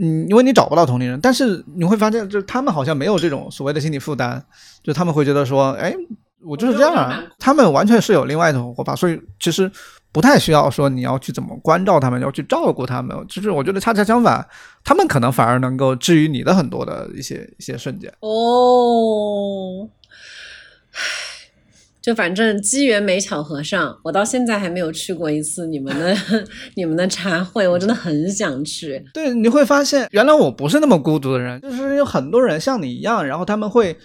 [0.00, 4.42] 嗯，因为你找不到同龄人，但是你会发现，就是他们好像没有这种所谓的心理负担，
[4.82, 5.94] 就他们会觉得说，哎，
[6.44, 9.70] 我就是这样啊，他们完全是有另外一种活法，所以其实。
[10.14, 14.46] 不太需要说你要去怎么关照他们，要去照顾他们，就是我觉得恰恰相反，
[14.84, 18.08] 他们可能反而能够治愈你的很多的一些一些瞬间。
[18.20, 19.88] 哦，
[22.00, 26.16] 就反正机缘没巧合上，我到现在还没有去过一次你们的
[26.76, 29.04] 你们的茶会，我真的很想去。
[29.12, 33.98] 对，你会发现原来我不是那么孤独的人，就是有很多人像你一样，然后他们会。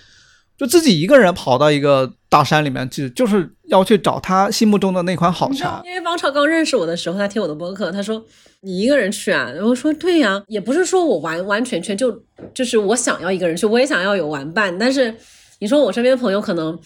[0.60, 5.82] 就自己一个人跑到一个大山里面去，就是要去找他心目中的那款好茶。
[5.86, 8.22] 因为王朝刚认识我的时候，他听我的播客，他说
[8.60, 14.78] ：“你一个人去啊？”然后说：“对呀，也不是说我完完全全就就是我想要一个人去，我也想要有玩伴。
[14.78, 15.15] 但是
[15.60, 16.78] 你说我身边的朋友可能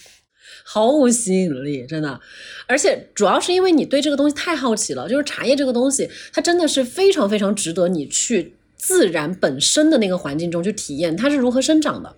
[0.63, 2.19] 毫无吸引力，真的。
[2.67, 12.15] 而且主要是因为你对这个东西太好奇了，就是茶叶这个东西，它真的是非常非常值得你去自然本身的那个环境中去体验它是如何生长的。”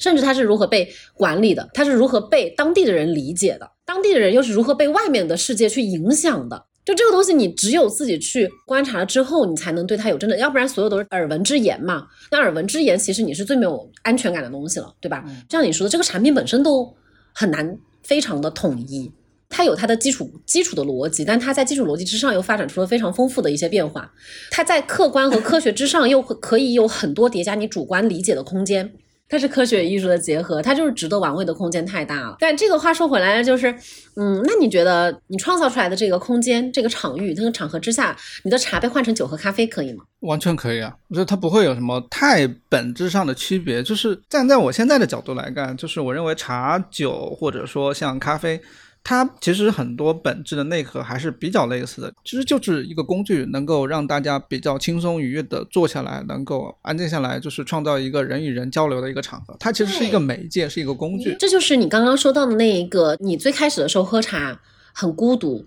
[0.00, 6.66] 甚至它是如何被管理的，它是如何被当地的人理解的，当地的人又是如何被外面的世界去影响的？
[6.82, 12.06] 就这个东西，你只有自己去观察了之后，你才能对它有真的，要不然所有都是耳闻之言嘛。
[12.30, 15.22] 那耳闻之言，其实你是最没有安全感的东西了，对吧？
[15.46, 16.96] 就像你说的，这个产品本身都
[17.34, 19.12] 很难非常的统一，
[19.50, 24.10] 它有它的基础基础的逻辑，但它在基础逻辑之上又发展出了非常丰富的一些变化。
[24.50, 28.94] 它在客观和科学之上又可以有很多叠加你主观理解的空间。
[29.30, 32.36] 它是科学与艺术的结合，它就是值得玩味的空间太大了。
[32.40, 33.70] 但这个话说回来，就是，
[34.16, 40.02] 嗯，那你觉得你创造出来的这个空间、这个场域、这个场合之下，你的茶被换成酒和咖啡可以吗？
[40.20, 43.82] 完全可以啊，我觉得它不会有什么太本质上的区别。
[43.82, 48.60] 就是站在我现在的角度来看，就是我认为茶、酒或者说像咖啡。
[49.02, 59.56] 它其实很多本质的内核还是比较类似的，其实就是一个工具，能够让大家比较轻松愉悦的坐下来，能够安静下来，就是创造一个人与人交流的一个场合。
[59.58, 61.34] 它其实是一个媒介，是一个工具。
[61.40, 64.60] 这就是你刚刚说到的那一个，你最开始的时候喝茶
[64.92, 65.64] 很孤独，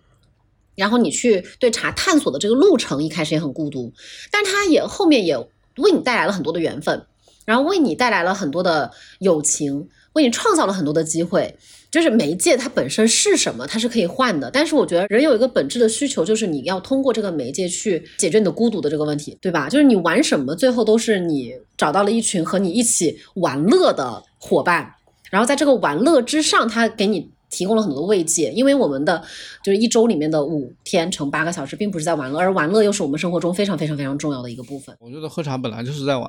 [0.76, 3.92] 然后你去对茶探索的这个路程一开始也很孤独，
[4.32, 5.36] 但它也后面也
[5.78, 7.06] 为你带来了很多的缘分，
[7.46, 11.58] 然后为你带来了很多的友情，为你创造了很多的机会。
[11.94, 14.50] 就是媒介它本身是什么，它是可以换的。
[14.50, 19.70] 但是我觉得人有一个本质的需求，就是你要通过这个媒介去解决你的孤独的这个问题，对吧？
[19.70, 24.92] 就是你玩什么，最后都是你找到了一群和你一起玩乐的伙伴，
[25.30, 28.52] 然后在这个玩乐之上，他给你提供了很多慰藉。
[28.54, 29.24] 因为我们的
[29.64, 34.98] 就是一周里面的五天乘八个小时，并不是在玩乐，而玩乐又是我们生活中非常非常非常重要的一个部分。
[35.00, 36.28] 我觉得喝茶本来就是在玩。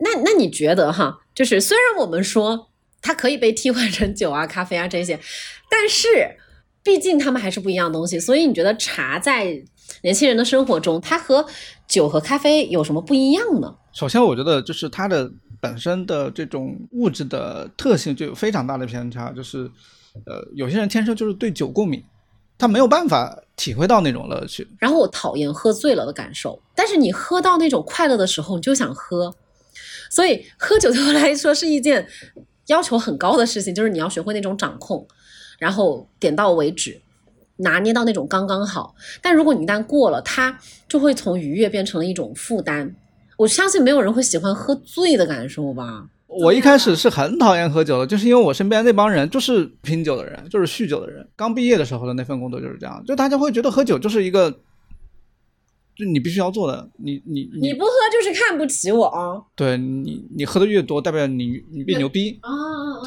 [0.00, 1.20] 那那你觉得哈？
[1.34, 2.68] 就是虽然我们说。
[3.06, 5.16] 它可以被替换成酒啊、 咖啡啊这些，
[5.70, 6.08] 但是
[6.82, 8.18] 毕竟它们还是不一样的东西。
[8.18, 9.62] 所以你觉得茶在
[10.02, 11.46] 年轻人的生活中，它和
[11.86, 13.72] 酒和咖啡有什么不一样呢？
[13.92, 19.30] 首先，我觉得就是它的本身的这种物质的特性就有非常大的偏差。
[19.30, 19.70] 就是
[20.26, 22.02] 呃，有些人天生就是对酒过敏，
[22.58, 24.66] 他没有办法体会到那种乐趣。
[24.78, 29.32] 然后我讨厌喝醉了的感受，但是你喝到那种快乐的时候，你就想喝。
[30.10, 32.06] 所以喝酒对我来说是一件。
[32.66, 35.06] 要求很高的事情就是你要学会那种掌控，
[35.58, 37.00] 然后点到为止，
[37.56, 38.94] 拿捏到那种刚刚好。
[39.22, 42.94] 但如果你一旦过了，它就会从愉悦变成了一种负担。
[43.36, 46.06] 我相信没有人会喜欢喝醉的感受吧。
[46.26, 51.26] 我一开始是很讨厌喝酒的，就是因为我身边那帮人就是拼酒的人，就是酗酒的人。
[51.36, 54.54] 刚毕业的时候的那份工作就是这样，就大家会觉得喝酒就是一个。
[55.96, 59.40] 就你必须要做的，你你你不喝就是看不起我啊！
[59.54, 62.50] 对你，你喝的越多，代表你你变牛逼啊！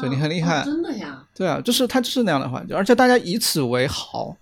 [0.00, 1.24] 对你很厉害，真的呀！
[1.34, 4.36] 对啊，就是它就是那样的环境，而且大家以此为豪。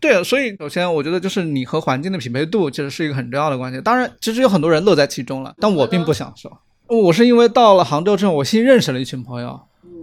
[0.00, 3.82] 对啊，所以首先我觉得就是你和环境的匹配度其实是一个很重要的关键。
[3.82, 6.52] 当然，其实有很多人乐在其中了，但我并不享受。
[6.88, 9.58] 我是因为到了杭州之后，我新认识了一群朋友。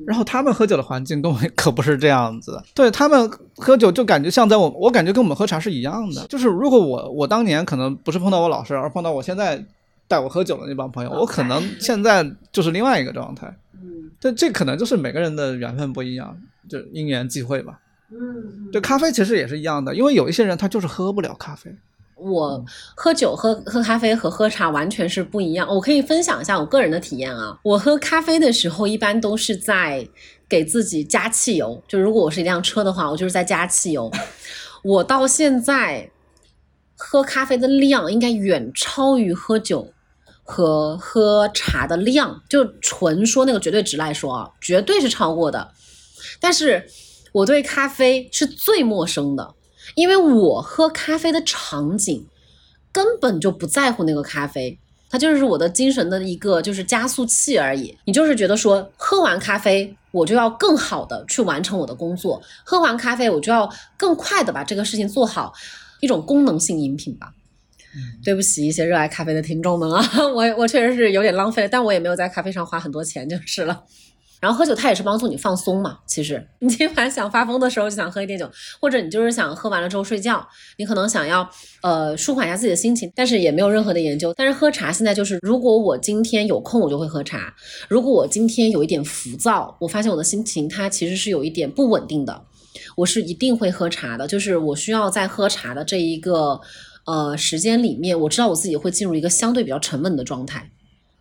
[0.08, 6.26] 然后他们喝酒的环境跟我可不是这样子， 对他们喝酒就感觉像在我，我感觉跟我们喝茶是一样的。
[6.28, 9.64] 就是如果我我当年可能不是碰到我老师，而碰到我现在
[10.08, 13.56] 带我喝酒的那帮朋友，我可能现在就是另外一个状态。
[13.74, 16.38] 嗯，但这可能就是每个人的缘分不一样，
[16.70, 17.80] 就因缘际会吧。
[18.12, 21.74] 嗯，对，咖啡其实也是一样的，因为有一些人他就是喝不了咖啡。
[22.22, 22.64] 我
[22.96, 25.68] 喝酒喝喝咖啡和喝茶完全是不一样。
[25.68, 27.58] 我可以分享一下我个人的体验啊。
[27.64, 30.08] 我喝咖啡的时候，一般都是在
[30.48, 31.82] 给自己加汽油。
[31.88, 34.12] 就如果我是一辆车的话，我就是在加汽油。
[34.84, 36.12] 我到现在
[36.96, 39.92] 喝咖啡的量应该远超于喝酒
[40.44, 45.72] 和喝茶的量，就纯说那个绝对值来说啊，绝对是超过的。
[46.40, 46.86] 但是
[47.32, 49.56] 我对咖啡是最陌生的。
[49.96, 52.26] 因为我喝咖啡的场景
[52.92, 54.78] 根本就不在乎那个咖啡，
[55.10, 57.98] 它就是我的精神的一个就是加速器而已。
[58.06, 65.54] 你就是觉得说喝完咖啡，我就要更好的去完成我的工作，喝完咖啡我就要更快的把这个事情做好，
[66.00, 67.34] 一种功能性饮品吧。
[68.24, 70.02] 对不起一些热爱咖啡的听众们啊，
[70.34, 73.84] 我我确实是有点浪费，但我也没有在咖啡上花很多钱就是了。
[74.42, 76.00] 然后喝酒，它也是帮助你放松嘛。
[76.08, 78.50] 其实 你今晚想发疯的时候，就想喝一点酒，
[78.82, 80.46] 或者你就是想喝完了之后睡觉，
[80.78, 81.48] 你可能想要
[81.84, 84.34] 呃舒缓一下自己的心情，但是也没有任何的研究。
[84.36, 87.38] 但是喝茶现在就是，如果我今天有空，我就会喝茶；
[87.88, 92.44] 如果我今天有一点浮躁，我发现我的心情它其实是有一点不稳定的，
[92.98, 94.28] 我是一定会喝茶的。
[94.28, 96.60] 就是我需要在喝茶的这一个
[97.06, 100.72] 呃时间里面，我知道我自己会进入一个相对比较沉稳的状态，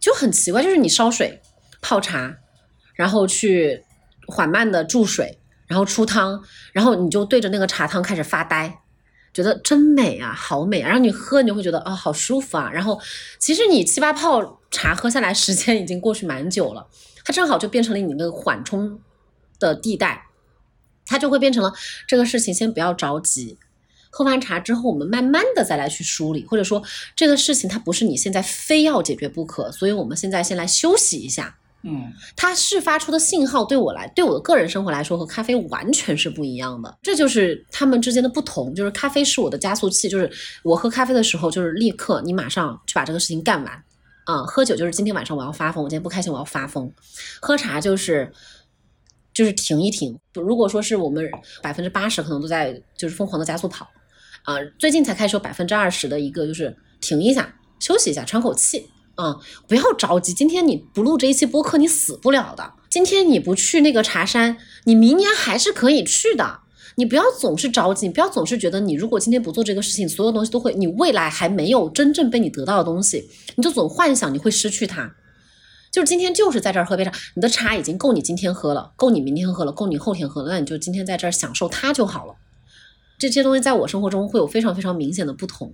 [0.01, 1.39] 就很奇怪，就是你烧水
[1.83, 2.35] 泡茶。
[3.01, 3.83] 然后去
[4.27, 6.39] 缓慢的注水，然后出汤，
[6.75, 8.83] 然后你就对着那个茶汤开始发呆，
[9.33, 10.89] 觉得真美啊，好美啊。
[10.89, 12.71] 然后你喝，你就会觉得啊，好舒服啊。
[12.71, 13.01] 然后
[13.39, 16.87] 其实你七八泡茶喝下来，时间已经过去蛮久了，
[17.25, 19.01] 它正好就变成了你那个缓冲
[19.59, 20.27] 的地带，
[21.07, 21.73] 它就会变成了
[22.07, 23.57] 这个事情先不要着急，
[24.11, 26.83] 喝完茶之后，我们慢慢的再来去梳理，或者说
[27.17, 31.57] 这个事情它不是你现在非要解决不可，所以我们现在先来休息一下。
[31.83, 38.75] 嗯，它释发出的信号对我来，对我的个人生活来说和咖啡完全是不一样的，这就是它们之间的不同。
[38.75, 40.31] 就是咖啡是我的加速器，就是
[40.63, 43.83] 我喝咖啡的时候，就是立刻你马上去把这个事情干完，
[44.25, 46.93] 啊、喝酒就是今天晚上我要发疯，我今天不开心我要发疯。
[47.41, 48.31] 喝茶就是
[49.33, 50.19] 就是停一停。
[50.35, 51.27] 如果说是我们
[51.63, 53.89] 百分之八十可能都在就是疯狂的加速跑，
[54.43, 58.91] 啊、最近才开始有百分之二十的一个就是停一下，休息一下，喘口气。
[59.15, 59.37] 啊、
[59.67, 62.73] 不要着急，今天你不录这一期播客，你死不了的。
[62.89, 66.61] 今天你不去那个茶山，你明年还是可以去的。
[66.97, 75.15] 你不要总是着急，你不要总是觉得你如果今天不做这个事情，所有东西都会，你未来还没有真正被你得到的东西，你就总幻想你会失去它。
[75.93, 82.35] 就是今天就是在这儿喝杯茶，你的茶已经够你今天喝了，够你明天喝了，够你后天喝了，那你就今天在这儿享受它就好了。
[83.19, 85.73] 这些东西在我生活中会有非常非常明显的不同，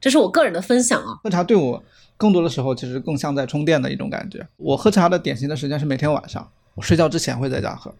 [0.00, 1.18] 这是我个人的分享啊。
[1.22, 1.82] 喝茶对我
[2.16, 4.46] 更多的时候其实更像在充电的一种感觉。
[4.56, 7.94] 我喝茶的典型的时间是每天晚上，我睡觉之前会在家喝，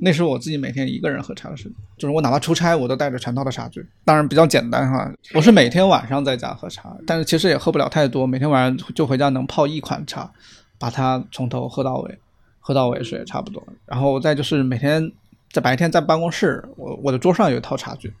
[0.00, 1.72] 那是我自己每天一个人喝茶的时间。
[1.96, 5.10] 就是我哪怕出差，我都带着全套的茶具，当然比较简单哈。
[5.34, 10.30] 我是每天晚上在家喝茶，但是其实也喝不了太多，每天晚上就回家能泡一款茶，
[10.78, 12.18] 把它从头喝到尾，
[12.60, 13.62] 喝到尾水也差不多。
[13.86, 15.10] 然后再就是每天
[15.50, 18.12] 在白天在办公室，我我的桌上有一套茶具。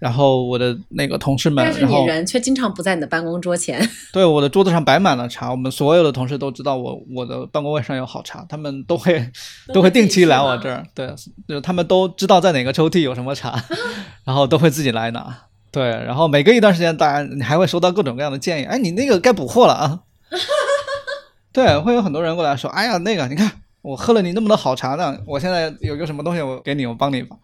[0.00, 3.88] 然后我的那个同事们，但是然后你人却经常不在你的办公桌前。
[4.12, 9.30] 对，我的桌子上摆满了茶，我们所有的同事都知道我我的办公位上有好茶，他们都会
[9.72, 11.14] 都会定期来我这儿，对，
[11.46, 13.62] 就他们都知道在哪个抽屉有什么茶，
[14.24, 15.36] 然后都会自己来拿。
[15.70, 20.00] 对，然后每隔一段时间，大家你还会收到各种各样的建议，哎，你那个该补货了啊。
[21.52, 23.50] 对，会有很多人过来说，哎呀，那个你看
[23.82, 27.36] 我喝了你那么多好茶呢，我现在有个什么东西我给你，我帮你吧，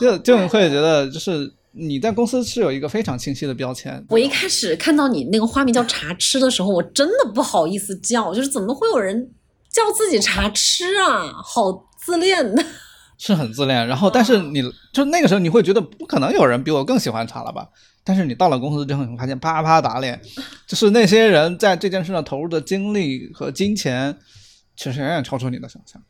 [0.00, 9.30] 就就会觉得就是你在公司是有一个非常清晰的标签，我一开始看到你那个花名叫茶吃的时候，我真的不好意思叫，就是怎么会有人
[9.70, 11.32] 叫自己茶吃啊？
[11.42, 12.64] 好自恋的。
[13.18, 14.62] 是很自恋，然后但是你
[14.92, 17.68] 就那个时候你会觉得不可能有人比我更喜欢茶了吧？
[18.02, 20.20] 但是你到了公司之后，你会发现啪啪打脸，
[20.66, 24.16] 就是那些人在这件事上投入的精力和金钱，
[24.76, 26.02] 其实远远超出你的想象。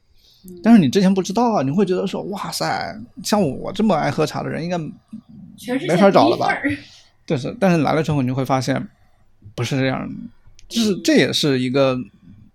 [0.63, 4.77] 但是你之前不知道啊，你会觉得说哇塞，像我这么爱喝茶的人，应该
[5.89, 6.49] 没法找了吧？
[7.27, 8.89] 但是，但是来了之后，你就会发现
[9.55, 10.09] 不是这样，
[10.69, 11.97] 就是这也是一个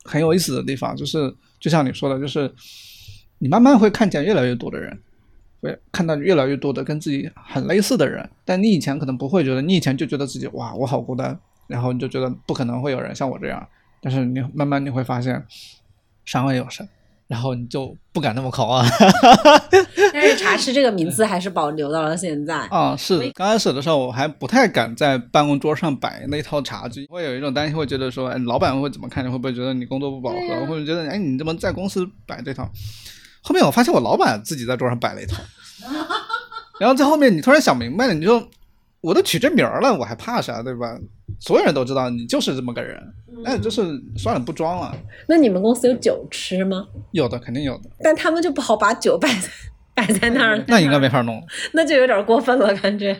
[0.03, 2.53] 很有意思的地方，就是就像你说的，就是
[3.39, 4.99] 你慢慢会看见越来越多的人，
[5.61, 13.67] 会看到越来越多的跟自己很类似的人，但你以前可能不会觉得，你以前就觉得自己哇我好孤单，然后你就觉得不可能会有人像我这样，
[14.01, 15.43] 但是你慢慢你会发现
[16.25, 16.87] 山外有山。
[17.29, 18.83] 然后你就不敢那么考啊！
[20.11, 22.55] 但是茶室这个名字还是保留到了现在。
[22.69, 29.29] 啊，是刚开始的时候我还不太敢在办公桌上摆那套茶具，会有一种担心，会觉得说，哎，老板会怎么看你？
[29.29, 30.65] 会不会觉得你工作不饱和？
[30.65, 32.67] 或者觉得，哎，你怎么在公司摆这套？
[33.43, 35.37] 后面我发现我老板自己在桌上摆了一套，
[36.81, 38.49] 然后在后面你突然想明白了，你就
[39.01, 40.97] 我都取这名儿了，我还怕啥，对吧？
[41.39, 43.01] 所有人都知道你就是这么个人，
[43.45, 43.81] 哎，就是
[44.17, 44.95] 算了，不装了。
[45.27, 46.85] 那你们公司有酒吃吗？
[47.11, 47.89] 有的，肯定有的。
[48.01, 49.47] 但他们就不好把酒摆在
[49.95, 51.41] 摆在那儿，那应该没法弄，
[51.73, 53.13] 那就有点过分了，感觉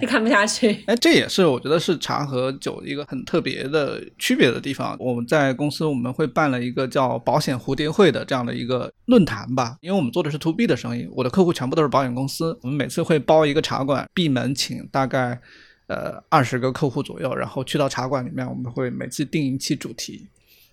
[0.00, 0.70] 就看不下去。
[0.86, 4.96] 哎，这也是我觉得是茶和酒一个很特别的区别的地方。
[4.98, 15.38] 我们在公司我们会办了一个叫保险蝴蝶会的这样的一个论坛吧，因为我们做的是 to B 的生意，我的客户全部都是保险公司，我们每次会包一个茶馆，闭门请大概。
[15.86, 20.26] 呃，二十个客户左右，然后去到茶馆里面，我们会每次定一期主题，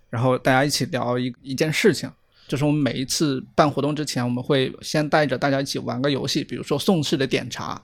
[0.09, 2.11] 然后大家一起聊一一件事情。
[2.47, 7.81] 就是我们每一次办活动之前，我们会先带着大家一起玩个游戏，比如说宋式的点茶，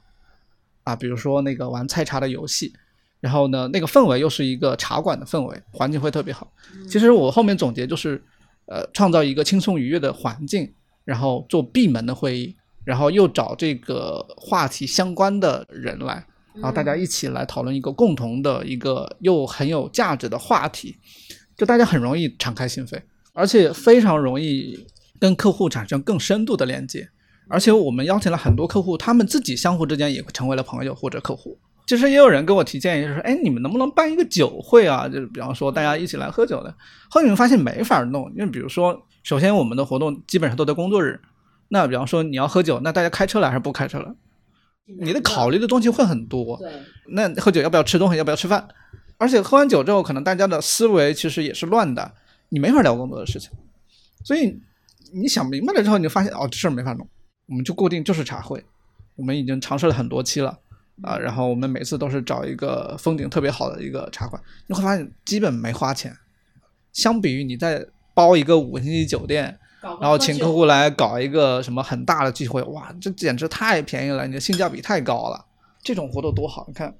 [0.83, 2.73] 啊，比如说那个玩菜茶的游戏。
[3.21, 6.51] 然后呢，那个氛围又是一个茶馆的氛围，环境会特别好。
[6.89, 8.21] 其实我后面总结就是，
[8.65, 10.71] 呃，创造一个轻松愉悦的环境，
[11.03, 12.55] 然后做闭门的会议，
[12.85, 16.25] 然后又找这个话题相关的人来。
[16.55, 20.97] 然后大家一起来讨论一个共同的一个又很有价值的话题，
[21.57, 23.01] 就大家很容易敞开心扉，
[23.33, 24.85] 而且非常容易
[25.19, 27.09] 跟客户产生更深度的连接。
[27.47, 31.57] 而且我们邀请了很多客户，他们自己相互之间也成为了朋友或者客户。
[31.87, 35.09] 其实也有人给我提建议，就是哎，你们能不能办一个酒会啊？
[35.09, 36.71] 就是比方说大家一起来喝酒的。
[37.09, 41.19] 后面发现没法弄，因为比如说，首先我们的活动基本上都在工作日，
[41.69, 44.13] 那比方说你要喝酒，那大家开车来还是不开车来？
[44.97, 46.71] 你的考虑的东西会很多，对，
[47.09, 48.67] 那喝酒要不要吃东西，要不要吃饭？
[49.17, 52.11] 而且喝完酒之后，可能大家的思维其实也是乱的，
[52.49, 53.51] 你没法聊更多的事情。
[54.23, 54.59] 所以
[55.13, 57.07] 你想明白了之后，你就发现哦，这事儿没法弄，
[57.47, 58.65] 我们就固定就是茶会。
[59.15, 60.57] 我们已经尝试了很多期了
[61.03, 66.15] 啊，然后我们每次都是找一个风景特别好的一个茶馆，你会发现基本没花钱。
[66.93, 67.85] 相比于你在
[68.15, 69.59] 包一个五星级酒店。
[69.81, 75.45] 然后请客户来搞一个什么很大的聚会，哇，这简直太便宜了，你的性价比太高了。
[75.81, 76.93] 这种活动多好，你看，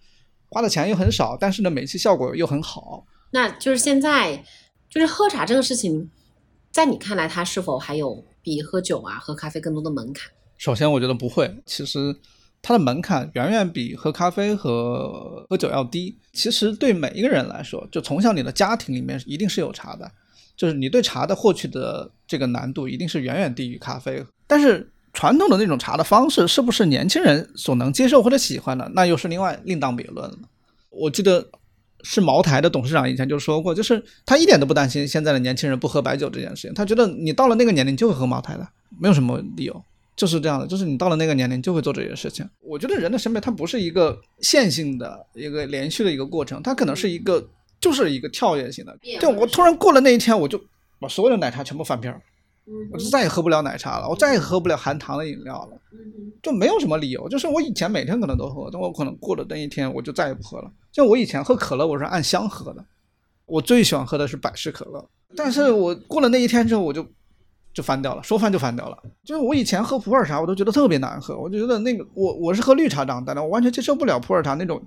[0.48, 4.44] 花的钱又很少，但是呢，每期效果又很好，那就是现在，
[4.90, 6.10] 就是喝茶这个事情，
[6.72, 10.32] 在你看来，它是否还有比喝酒啊、喝咖啡更多的门槛？
[10.58, 11.62] 首先，我觉得不会。
[11.66, 12.16] 其实
[12.62, 16.18] 它的门槛远远比喝咖啡和喝酒要低。
[16.32, 20.10] 其实对每一个人来说，就从小你的家庭里面一定是有茶的，
[20.60, 24.22] 就是你对茶的获取的这个难度一定是远远低于咖啡。
[24.45, 30.38] 但是传统的那种茶的方式，是不是年轻人所能接受或者喜欢的，那又是另外另当别论了。
[30.89, 31.47] 我记得
[32.03, 38.68] 是茅台的董事长以前就说过，就是他一点都不担心现在的年轻人不喝白酒这件事情，他觉得你到了那个年龄就会喝茅台的，
[38.99, 39.84] 没有什么理由。
[40.18, 42.45] 就是这样的，就是你到了那个年龄就会做这些事情。
[42.62, 47.47] 我觉得人的审美它不是一个线性的一个连续的一个过程，它可能是一个
[47.80, 48.98] 就是一个跳跃性的。
[49.20, 50.60] 就我突然过了那一天，我就
[51.00, 52.22] 把所有的奶茶全部翻篇儿，
[52.92, 55.78] 我就再也喝不了奶茶了，我再也喝不了含糖的饮料了，
[56.42, 57.28] 就没有什么理由。
[57.30, 60.72] 就是我以前每天可能都喝，但我可能过了那一天我就再也不喝了。
[60.92, 62.84] 像我以前喝可乐，我是按箱喝的，
[63.46, 67.06] 我最喜欢喝的是百事可乐，但是我过了那一天之后，我就。
[67.72, 68.98] 就翻掉了，说翻就翻掉了。
[69.24, 74.82] 就是我以前喝普洱茶，我都觉得特别难喝，我就觉得那个我我是喝绿茶长大的，我完全接受不了普洱茶那种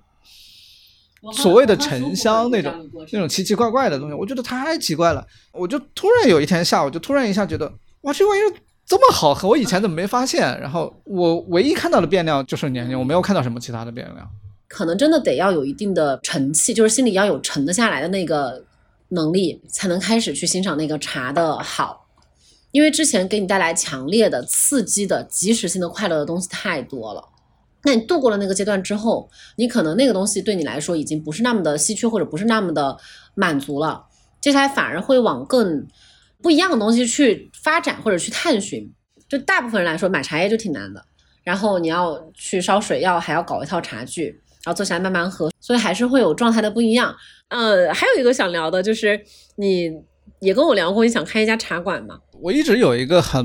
[1.32, 2.72] 所谓的沉香那种
[3.12, 5.24] 那种奇奇怪怪的东西，我觉得太奇怪了。
[5.52, 8.52] 我就突然有一天下午，就突然一下觉得，哇，这玩意儿
[8.84, 10.40] 这么好喝，我以前怎么没发现？
[10.60, 14.28] 然后我唯一看到的变量就是年龄，我没有看到什么其他的变量。
[14.66, 18.64] 可能真的得要有一定的沉气，就是心里要有沉得下来的那个
[19.10, 22.08] 能力，才能开始去欣赏那个茶的好。
[22.70, 27.22] 因为之前给你带来强烈的刺激的即时性的快乐的东西太多了，
[27.84, 32.96] 那你度过了那个阶段之后，你可能那个东西对你来说已经不是那么的稀缺或者不是那么的
[33.34, 34.04] 满足了，
[34.40, 35.86] 接下来反而会往更
[36.40, 38.92] 不一样的东西去发展或者去探寻。
[39.28, 41.02] 就大部分人来说，买茶叶就挺难的，
[41.42, 44.26] 然后你要去烧水，要还要搞一套茶具，
[44.62, 47.14] 然后坐下来慢慢喝，所以还是会有状态的不一样。
[47.48, 49.18] 呃，还有一个想聊的就是
[49.56, 49.90] 你
[50.40, 52.18] 也跟我聊过，你想开一家茶馆嘛？
[52.42, 53.44] 我一直有一个很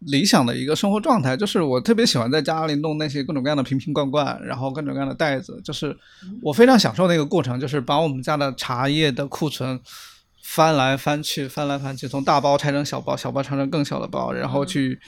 [0.00, 5.96] 理想的一个生活状态，就是我特别喜欢在家里弄那些各种各样的瓶瓶罐罐，然后各种各样的袋子，就是
[6.42, 9.80] 我非常享受那个过程，就是把我们家的茶叶的库存
[10.42, 14.98] 翻来翻去，翻来翻去，从大包拆成小包，小包拆成更小的包，然后去。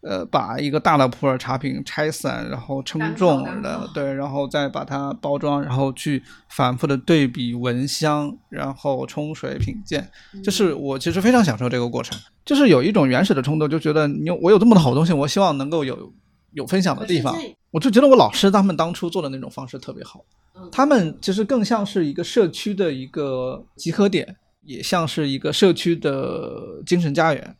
[0.00, 10.08] 呃，把一个大的普洱茶品拆散，然后称重了，对，然后再把它包装，然后去反复的对比闻香，然后冲水品鉴，
[10.44, 16.12] 就是我其实非常享受这个过程，就是有一种原始的冲动，就觉得你我有这么多好东西，我希望能够有
[16.52, 17.34] 有分享的地方，
[17.72, 20.24] 我就觉得我老师他们当初做的那种方式特别好，
[20.70, 27.56] 他们其实更像是一个社区的一个集合点，也像是一个社区的精神家园。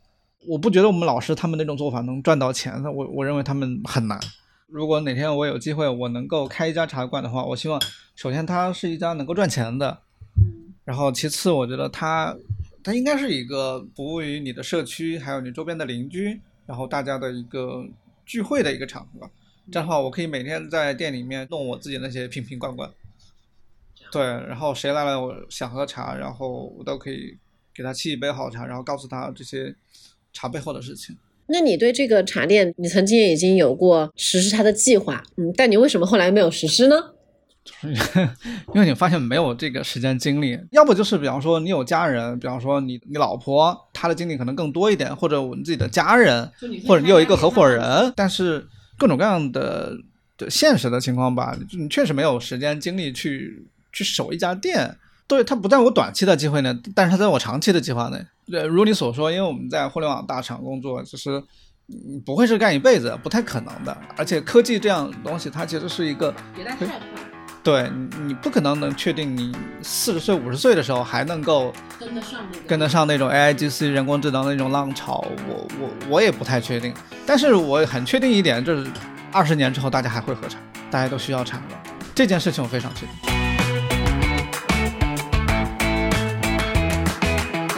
[0.47, 4.17] 我不觉得我们老师他们那种做法能赚到钱的，我我认为他们很难。
[4.67, 7.81] 如果哪天我有机会，我能够开一家茶馆的话，我希望
[8.15, 9.99] 首先它是一家能够赚钱的，
[10.85, 12.35] 然后其次我觉得它
[12.83, 17.85] 它应该是一个服务于你的社区，还有你周边的邻居，然后大家的一个
[18.25, 19.29] 聚会的一个场合。
[19.71, 22.89] 这样的话，我可以每天在店里面弄我自己那些瓶瓶罐罐，
[24.11, 27.37] 对，然后谁来了我想喝茶，然后我都可以
[27.73, 29.75] 给他沏一杯好茶，然后告诉他这些。
[30.33, 31.15] 茶背后的事情，
[31.47, 36.95] 那你对这个茶店，你曾经已经有过实施它的计划，嗯，但你为什么后来没有实施呢？
[38.73, 46.49] 因为你发现没有这个时间精力，要不就是比方说你有家人，比方说你你老婆，她的精力可能更多一点，或者我们自己的家人，
[46.87, 48.65] 或者你有一个合伙人，但是
[48.97, 49.93] 各种各样的
[50.37, 54.95] 的现实的情况吧，你确实没有时间精力去去守一家店。
[55.29, 58.19] 对，它不在我短期的机会内，但是它在我长期的计划内。
[58.47, 61.41] 对，如你所说，因为我们在互联网大厂工作，就是
[62.25, 63.95] 不会是干一辈子，不太可能的。
[64.17, 66.99] 而且科技这样东西，它其实是一个迭代太快。
[67.61, 67.91] 对，
[68.25, 75.23] 你不可能能确定你四十岁、五十岁的时候还能够跟得上那跟得上那种 AIGC 人工智能的那种浪潮。
[75.47, 76.91] 我我我也不太确定，
[77.27, 78.89] 但是我很确定一点，就是
[79.31, 80.57] 二十年之后大家还会喝茶，
[80.89, 81.83] 大家都需要茶了。
[82.15, 83.38] 这件事情我非常确定。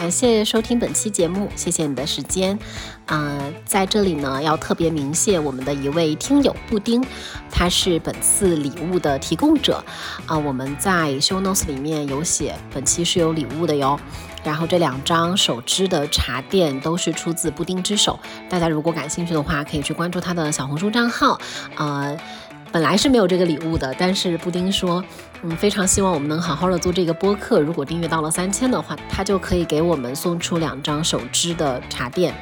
[0.02, 2.58] 感谢收听本期节目，谢谢你的时间。
[3.06, 7.00] 嗯，在这里呢，要特别鸣谢我们的一位听友布丁，
[7.48, 9.84] 他是本次礼物的提供者。
[10.26, 13.96] 啊，我们在 show notes 里面有写，本期是有礼物的哟。
[14.42, 18.18] 然后这两张手织的茶垫都是出自布丁之手，
[18.50, 21.40] 大家如果感兴趣的话，可以去关注他的小红书账号。
[21.76, 22.18] 呃。
[22.72, 25.04] 本来是没有这个礼物的，但是布丁说，
[25.42, 27.60] 嗯，非常希望我们能好好的做这个播客。
[27.60, 32.34] 如果订阅到了三千的话，他就可以给我们送出两张手织的茶垫。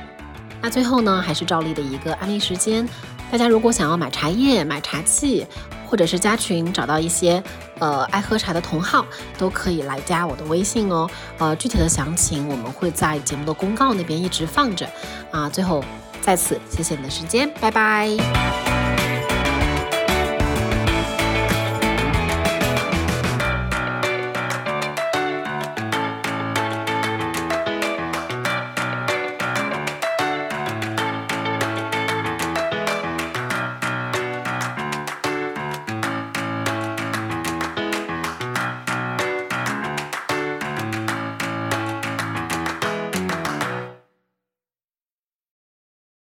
[0.63, 2.89] 那最后呢，还是照例的一个安利时间，
[3.33, 5.45] 大家如果想要买茶叶、买茶器，
[5.89, 7.43] 或者是加群找到一些
[7.81, 9.05] 呃爱喝茶的同好，
[9.37, 11.11] 都可以来加我的微信哦。
[11.39, 14.89] 呃，具体的详情我们会在节目的公告那边一直放着
[15.33, 15.49] 啊。
[15.49, 15.83] 最后
[16.21, 18.80] 再次谢谢你的时间，拜拜。